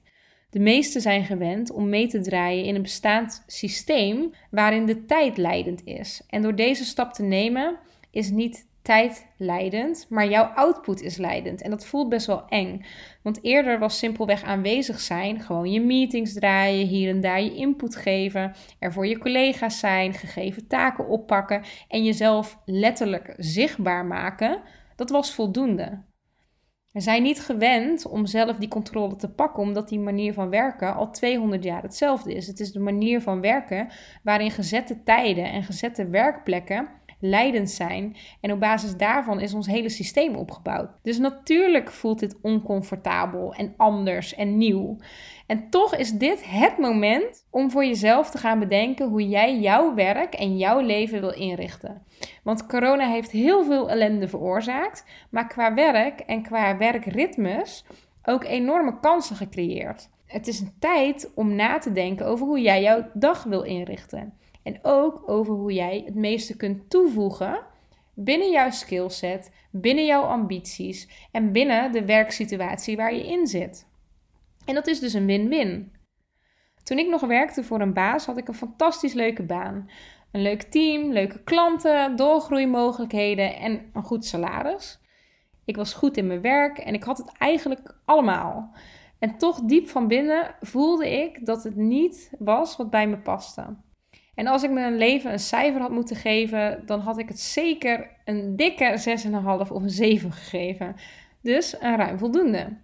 De 0.50 0.60
meesten 0.60 1.01
zijn 1.01 1.25
gewend 1.25 1.72
om 1.72 1.89
mee 1.89 2.08
te 2.08 2.22
draaien 2.22 2.65
in 2.65 2.75
een 2.75 2.82
bestaand 2.82 3.44
systeem 3.48 4.34
waarin 4.51 4.86
de 4.86 5.05
tijd 5.05 5.38
leidend 5.38 5.84
is. 5.84 6.22
En 6.27 6.41
door 6.41 6.55
deze 6.55 6.86
stap 6.86 7.13
te 7.13 7.24
nemen 7.24 7.77
is 8.12 8.29
niet 8.29 8.67
tijd 8.86 9.27
leidend, 9.38 10.06
maar 10.10 10.27
jouw 10.27 10.44
output 10.44 11.01
is 11.01 11.18
leidend. 11.18 11.62
En 11.62 11.70
dat 11.70 11.86
voelt 11.86 12.10
best 12.10 12.27
wel 12.27 12.48
eng. 12.48 12.86
Want 13.24 13.44
eerder 13.44 13.80
was 13.80 13.98
simpelweg 13.98 14.44
aanwezig 14.44 15.00
zijn, 15.00 15.42
gewoon 15.42 15.72
je 15.72 15.82
meetings 15.82 16.34
draaien, 16.34 16.88
hier 16.88 17.10
en 17.10 17.22
daar 17.22 17.42
je 17.42 17.56
input 17.56 17.96
geven, 17.96 18.54
er 18.80 18.94
voor 18.94 19.08
je 19.08 19.18
collega's 19.18 19.80
zijn, 19.80 20.13
gegeven 20.13 20.68
taken 20.68 21.08
oppakken 21.08 21.63
en 21.88 22.04
jezelf 22.04 22.60
letterlijk 22.65 23.34
zichtbaar 23.38 24.06
maken. 24.06 24.62
Dat 24.95 25.10
was 25.10 25.34
voldoende. 25.34 26.04
We 26.91 27.02
zijn 27.02 27.24
niet 27.24 27.41
gewend 27.41 28.06
om 28.06 28.26
zelf 28.26 28.58
die 28.58 28.69
controle 28.69 29.15
te 29.15 29.30
pakken, 29.30 29.63
omdat 29.63 29.89
die 29.89 30.00
manier 30.00 30.34
van 30.34 30.50
werken 30.50 30.95
al 30.95 31.12
200 31.12 31.63
jaar 31.63 31.82
hetzelfde 31.82 32.34
is. 32.34 32.48
Het 32.48 32.60
is 32.60 32.71
de 32.71 32.80
manier 32.80 33.21
van 33.21 33.41
werken 33.41 33.88
waarin 34.24 34.52
gezette 34.52 35.04
tijden 35.04 35.52
en 35.52 35.63
gezette 35.63 36.10
werkplekken 36.10 36.89
leidend 37.19 37.71
zijn. 37.71 38.15
En 38.41 38.51
op 38.51 38.60
basis 38.60 38.97
daarvan 38.97 39.39
is 39.39 39.54
ons 39.54 39.67
hele 39.67 39.89
systeem 39.89 40.36
opgebouwd. 40.36 40.89
Dus 41.01 41.17
natuurlijk 41.17 41.91
voelt 41.91 42.19
dit 42.19 42.38
oncomfortabel 42.41 43.54
en 43.54 43.73
anders 43.78 44.36
en 44.36 44.58
nieuw. 44.58 44.97
En 45.47 45.69
toch 45.69 45.95
is 45.95 46.12
dit 46.12 46.49
het 46.49 46.78
moment 46.78 47.45
om 47.49 47.71
voor 47.71 47.86
jezelf 47.86 48.30
te 48.30 48.38
gaan 48.38 48.60
bedenken 48.60 49.10
hoe 49.10 49.28
jij 49.28 49.60
jouw 49.60 49.93
werk 49.93 50.34
en 50.34 50.58
jouw 50.58 50.80
leven 50.80 51.19
wil 51.19 51.34
inrichten. 51.34 52.01
Want 52.43 52.65
corona 52.65 53.08
heeft 53.08 53.32
heel 53.32 53.63
veel 53.63 53.89
ellende 53.89 54.28
veroorzaakt, 54.28 55.06
maar 55.30 55.47
qua 55.47 55.73
werk 55.73 56.19
en 56.19 56.41
qua 56.41 56.78
werkritmes 56.78 57.86
ook 58.23 58.43
enorme 58.43 58.99
kansen 58.99 59.36
gecreëerd. 59.36 60.10
Het 60.25 60.47
is 60.47 60.60
een 60.60 60.73
tijd 60.80 61.32
om 61.36 61.56
na 61.56 61.78
te 61.78 61.91
denken 61.91 62.25
over 62.25 62.45
hoe 62.45 62.62
jij 62.62 62.82
jouw 62.82 63.10
dag 63.13 63.43
wil 63.43 63.62
inrichten. 63.62 64.34
En 64.65 64.80
ook 64.82 65.30
over 65.30 65.54
hoe 65.54 65.73
jij 65.73 66.01
het 66.06 66.15
meeste 66.15 66.58
kunt 66.58 66.89
toevoegen 66.89 67.60
binnen 68.13 68.51
jouw 68.51 68.69
skillset, 68.69 69.51
binnen 69.71 70.06
jouw 70.06 70.23
ambities 70.23 71.28
en 71.32 71.51
binnen 71.51 71.91
de 71.91 72.06
werksituatie 72.06 72.97
waar 72.97 73.13
je 73.13 73.28
in 73.28 73.47
zit. 73.47 73.88
En 74.65 74.73
dat 74.73 74.88
is 74.88 74.99
dus 74.99 75.13
een 75.13 75.25
win-win. 75.25 75.93
Toen 76.84 76.97
ik 76.97 77.10
nog 77.10 77.21
werkte 77.21 77.63
voor 77.63 77.82
een 77.82 77.93
baas, 77.93 78.25
had 78.25 78.38
ik 78.38 78.47
een 78.47 78.54
fantastisch 78.54 79.13
leuke 79.13 79.43
baan. 79.43 79.89
Een 80.32 80.41
leuk 80.41 80.62
team, 80.62 81.12
leuke 81.12 81.43
klanten, 81.43 82.15
doorgroeimogelijkheden 82.15 83.56
en 83.56 83.89
een 83.93 84.04
goed 84.04 84.25
salaris. 84.25 84.99
Ik 85.65 85.75
was 85.75 85.93
goed 85.93 86.17
in 86.17 86.28
mijn 86.28 86.41
werk 86.41 86.78
en 86.78 86.93
ik 86.93 87.04
had 87.04 87.17
het 87.17 87.32
eigenlijk 87.38 87.97
allemaal. 88.06 88.75
En 89.19 89.38
toch 89.38 89.62
diep 89.62 89.88
van 89.88 90.08
binnen 90.08 90.56
voelde 90.62 91.21
ik 91.21 91.45
dat 91.45 91.63
het 91.63 91.75
niet 91.75 92.32
was 92.39 92.78
wat 92.78 92.89
bij 92.89 93.08
me 93.08 93.17
paste. 93.17 93.75
En 94.36 94.48
als 94.48 94.63
ik 94.63 94.71
mijn 94.71 94.98
leven 94.98 95.32
een 95.32 95.39
cijfer 95.39 95.82
had 95.82 95.91
moeten 95.91 96.15
geven, 96.15 96.84
dan 96.86 97.00
had 97.00 97.17
ik 97.17 97.28
het 97.28 97.39
zeker 97.39 98.10
een 98.26 98.56
dikke 98.56 99.17
6,5 99.65 99.71
of 99.71 99.82
een 99.82 99.89
7 99.89 100.32
gegeven. 100.32 100.95
Dus 101.41 101.82
een 101.82 101.95
ruim 101.95 102.17
voldoende. 102.17 102.78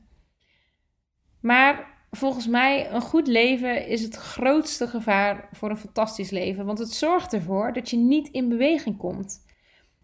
Maar 1.42 1.88
volgens 2.12 2.48
mij, 2.48 2.92
een 2.92 3.02
goed 3.02 3.28
leven 3.28 3.88
is 3.88 4.02
het 4.02 4.16
grootste 4.16 4.88
gevaar 4.88 5.50
voor 5.52 5.70
een 5.70 5.78
fantastisch 5.78 6.30
leven. 6.30 6.66
Want 6.66 6.80
het 6.80 6.92
zorgt 6.92 7.34
ervoor 7.34 7.74
dat 7.74 7.90
je 7.90 7.98
niet 7.98 8.28
in 8.28 8.50
beweging 8.50 8.98
komt. 8.98 9.46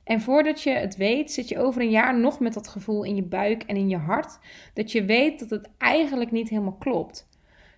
En 0.03 0.21
voordat 0.21 0.61
je 0.61 0.69
het 0.69 0.95
weet, 0.95 1.31
zit 1.31 1.49
je 1.49 1.59
over 1.59 1.81
een 1.81 1.89
jaar 1.89 2.19
nog 2.19 2.39
met 2.39 2.53
dat 2.53 2.67
gevoel 2.67 3.03
in 3.03 3.15
je 3.15 3.23
buik 3.23 3.63
en 3.63 3.75
in 3.75 3.89
je 3.89 3.97
hart. 3.97 4.39
Dat 4.73 4.91
je 4.91 5.05
weet 5.05 5.39
dat 5.39 5.49
het 5.49 5.69
eigenlijk 5.77 6.31
niet 6.31 6.49
helemaal 6.49 6.77
klopt. 6.79 7.27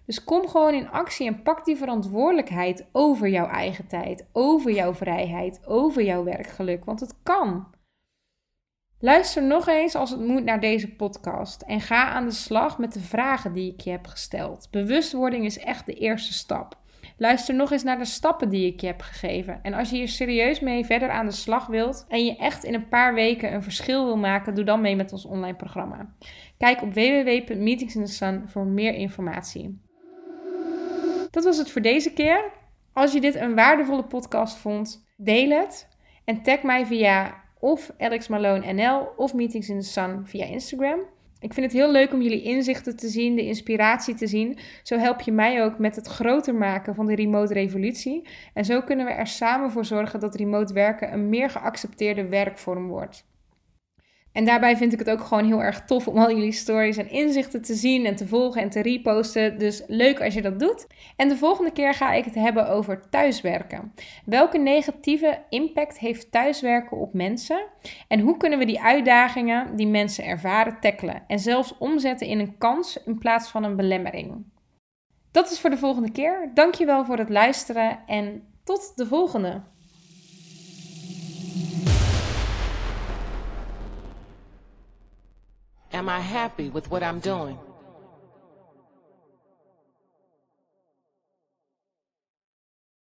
Dus 0.09 0.23
kom 0.23 0.47
gewoon 0.47 0.73
in 0.73 0.89
actie 0.89 1.27
en 1.27 1.41
pak 1.41 1.65
die 1.65 1.75
verantwoordelijkheid 1.75 2.85
over 2.91 3.29
jouw 3.29 3.47
eigen 3.47 3.87
tijd, 3.87 4.27
over 4.31 4.71
jouw 4.71 4.93
vrijheid, 4.93 5.65
over 5.65 6.03
jouw 6.03 6.23
werkgeluk, 6.23 6.85
want 6.85 6.99
het 6.99 7.15
kan. 7.23 7.67
Luister 8.99 9.43
nog 9.43 9.67
eens 9.67 9.95
als 9.95 10.09
het 10.09 10.19
moet 10.19 10.43
naar 10.43 10.59
deze 10.59 10.95
podcast 10.95 11.61
en 11.61 11.81
ga 11.81 12.07
aan 12.07 12.25
de 12.25 12.31
slag 12.31 12.77
met 12.77 12.93
de 12.93 12.99
vragen 12.99 13.53
die 13.53 13.73
ik 13.73 13.81
je 13.81 13.89
heb 13.89 14.07
gesteld. 14.07 14.67
Bewustwording 14.71 15.45
is 15.45 15.57
echt 15.57 15.85
de 15.85 15.93
eerste 15.93 16.33
stap. 16.33 16.77
Luister 17.17 17.55
nog 17.55 17.71
eens 17.71 17.83
naar 17.83 17.97
de 17.97 18.05
stappen 18.05 18.49
die 18.49 18.73
ik 18.73 18.81
je 18.81 18.87
heb 18.87 19.01
gegeven. 19.01 19.59
En 19.63 19.73
als 19.73 19.89
je 19.89 19.95
hier 19.95 20.07
serieus 20.07 20.59
mee 20.59 20.85
verder 20.85 21.09
aan 21.09 21.25
de 21.25 21.31
slag 21.31 21.67
wilt 21.67 22.05
en 22.07 22.25
je 22.25 22.35
echt 22.37 22.63
in 22.63 22.73
een 22.73 22.87
paar 22.87 23.13
weken 23.13 23.53
een 23.53 23.63
verschil 23.63 24.05
wil 24.05 24.17
maken, 24.17 24.55
doe 24.55 24.65
dan 24.65 24.81
mee 24.81 24.95
met 24.95 25.11
ons 25.11 25.25
online 25.25 25.57
programma. 25.57 26.13
Kijk 26.57 26.81
op 26.81 26.93
www.meetingsinthesun 26.93 28.43
voor 28.47 28.65
meer 28.65 28.93
informatie. 28.93 29.87
Dat 31.31 31.43
was 31.43 31.57
het 31.57 31.71
voor 31.71 31.81
deze 31.81 32.13
keer. 32.13 32.51
Als 32.93 33.13
je 33.13 33.21
dit 33.21 33.35
een 33.35 33.55
waardevolle 33.55 34.03
podcast 34.03 34.57
vond, 34.57 35.05
deel 35.17 35.49
het 35.49 35.87
en 36.25 36.41
tag 36.41 36.63
mij 36.63 36.85
via 36.85 37.43
of 37.59 37.91
Alex 37.97 38.27
Malone 38.27 38.73
NL 38.73 39.07
of 39.15 39.33
Meetings 39.33 39.69
in 39.69 39.79
the 39.79 39.85
Sun 39.85 40.21
via 40.25 40.45
Instagram. 40.45 40.99
Ik 41.39 41.53
vind 41.53 41.65
het 41.65 41.75
heel 41.75 41.91
leuk 41.91 42.13
om 42.13 42.21
jullie 42.21 42.41
inzichten 42.41 42.95
te 42.95 43.07
zien, 43.07 43.35
de 43.35 43.45
inspiratie 43.45 44.15
te 44.15 44.27
zien. 44.27 44.57
Zo 44.83 44.97
help 44.97 45.21
je 45.21 45.31
mij 45.31 45.63
ook 45.63 45.77
met 45.77 45.95
het 45.95 46.07
groter 46.07 46.55
maken 46.55 46.95
van 46.95 47.05
de 47.05 47.15
remote 47.15 47.53
revolutie. 47.53 48.27
En 48.53 48.65
zo 48.65 48.81
kunnen 48.81 49.05
we 49.05 49.11
er 49.11 49.27
samen 49.27 49.71
voor 49.71 49.85
zorgen 49.85 50.19
dat 50.19 50.35
remote 50.35 50.73
werken 50.73 51.13
een 51.13 51.29
meer 51.29 51.49
geaccepteerde 51.49 52.27
werkvorm 52.27 52.87
wordt. 52.87 53.25
En 54.31 54.45
daarbij 54.45 54.77
vind 54.77 54.93
ik 54.93 54.99
het 54.99 55.09
ook 55.09 55.23
gewoon 55.23 55.45
heel 55.45 55.63
erg 55.63 55.85
tof 55.85 56.07
om 56.07 56.17
al 56.17 56.29
jullie 56.29 56.51
stories 56.51 56.97
en 56.97 57.09
inzichten 57.09 57.61
te 57.61 57.73
zien 57.73 58.05
en 58.05 58.15
te 58.15 58.27
volgen 58.27 58.61
en 58.61 58.69
te 58.69 58.81
reposten. 58.81 59.59
Dus 59.59 59.83
leuk 59.87 60.21
als 60.21 60.33
je 60.33 60.41
dat 60.41 60.59
doet. 60.59 60.87
En 61.15 61.29
de 61.29 61.37
volgende 61.37 61.71
keer 61.71 61.93
ga 61.93 62.13
ik 62.13 62.25
het 62.25 62.35
hebben 62.35 62.69
over 62.69 63.09
thuiswerken. 63.09 63.93
Welke 64.25 64.57
negatieve 64.57 65.39
impact 65.49 65.99
heeft 65.99 66.31
thuiswerken 66.31 66.97
op 66.97 67.13
mensen? 67.13 67.65
En 68.07 68.19
hoe 68.19 68.37
kunnen 68.37 68.59
we 68.59 68.65
die 68.65 68.81
uitdagingen 68.81 69.75
die 69.75 69.87
mensen 69.87 70.25
ervaren 70.25 70.77
tackelen 70.79 71.23
en 71.27 71.39
zelfs 71.39 71.77
omzetten 71.77 72.27
in 72.27 72.39
een 72.39 72.57
kans 72.57 73.03
in 73.05 73.17
plaats 73.17 73.49
van 73.49 73.63
een 73.63 73.75
belemmering? 73.75 74.45
Dat 75.31 75.51
is 75.51 75.59
voor 75.59 75.69
de 75.69 75.77
volgende 75.77 76.11
keer. 76.11 76.51
Dankjewel 76.53 77.05
voor 77.05 77.17
het 77.17 77.29
luisteren 77.29 77.99
en 78.07 78.43
tot 78.63 78.91
de 78.95 79.05
volgende. 79.05 79.61
Am 85.91 86.08
I 86.08 86.19
happy 86.19 86.69
with 86.69 86.91
what 86.91 87.02
I'm 87.02 87.19
doing? 87.19 87.58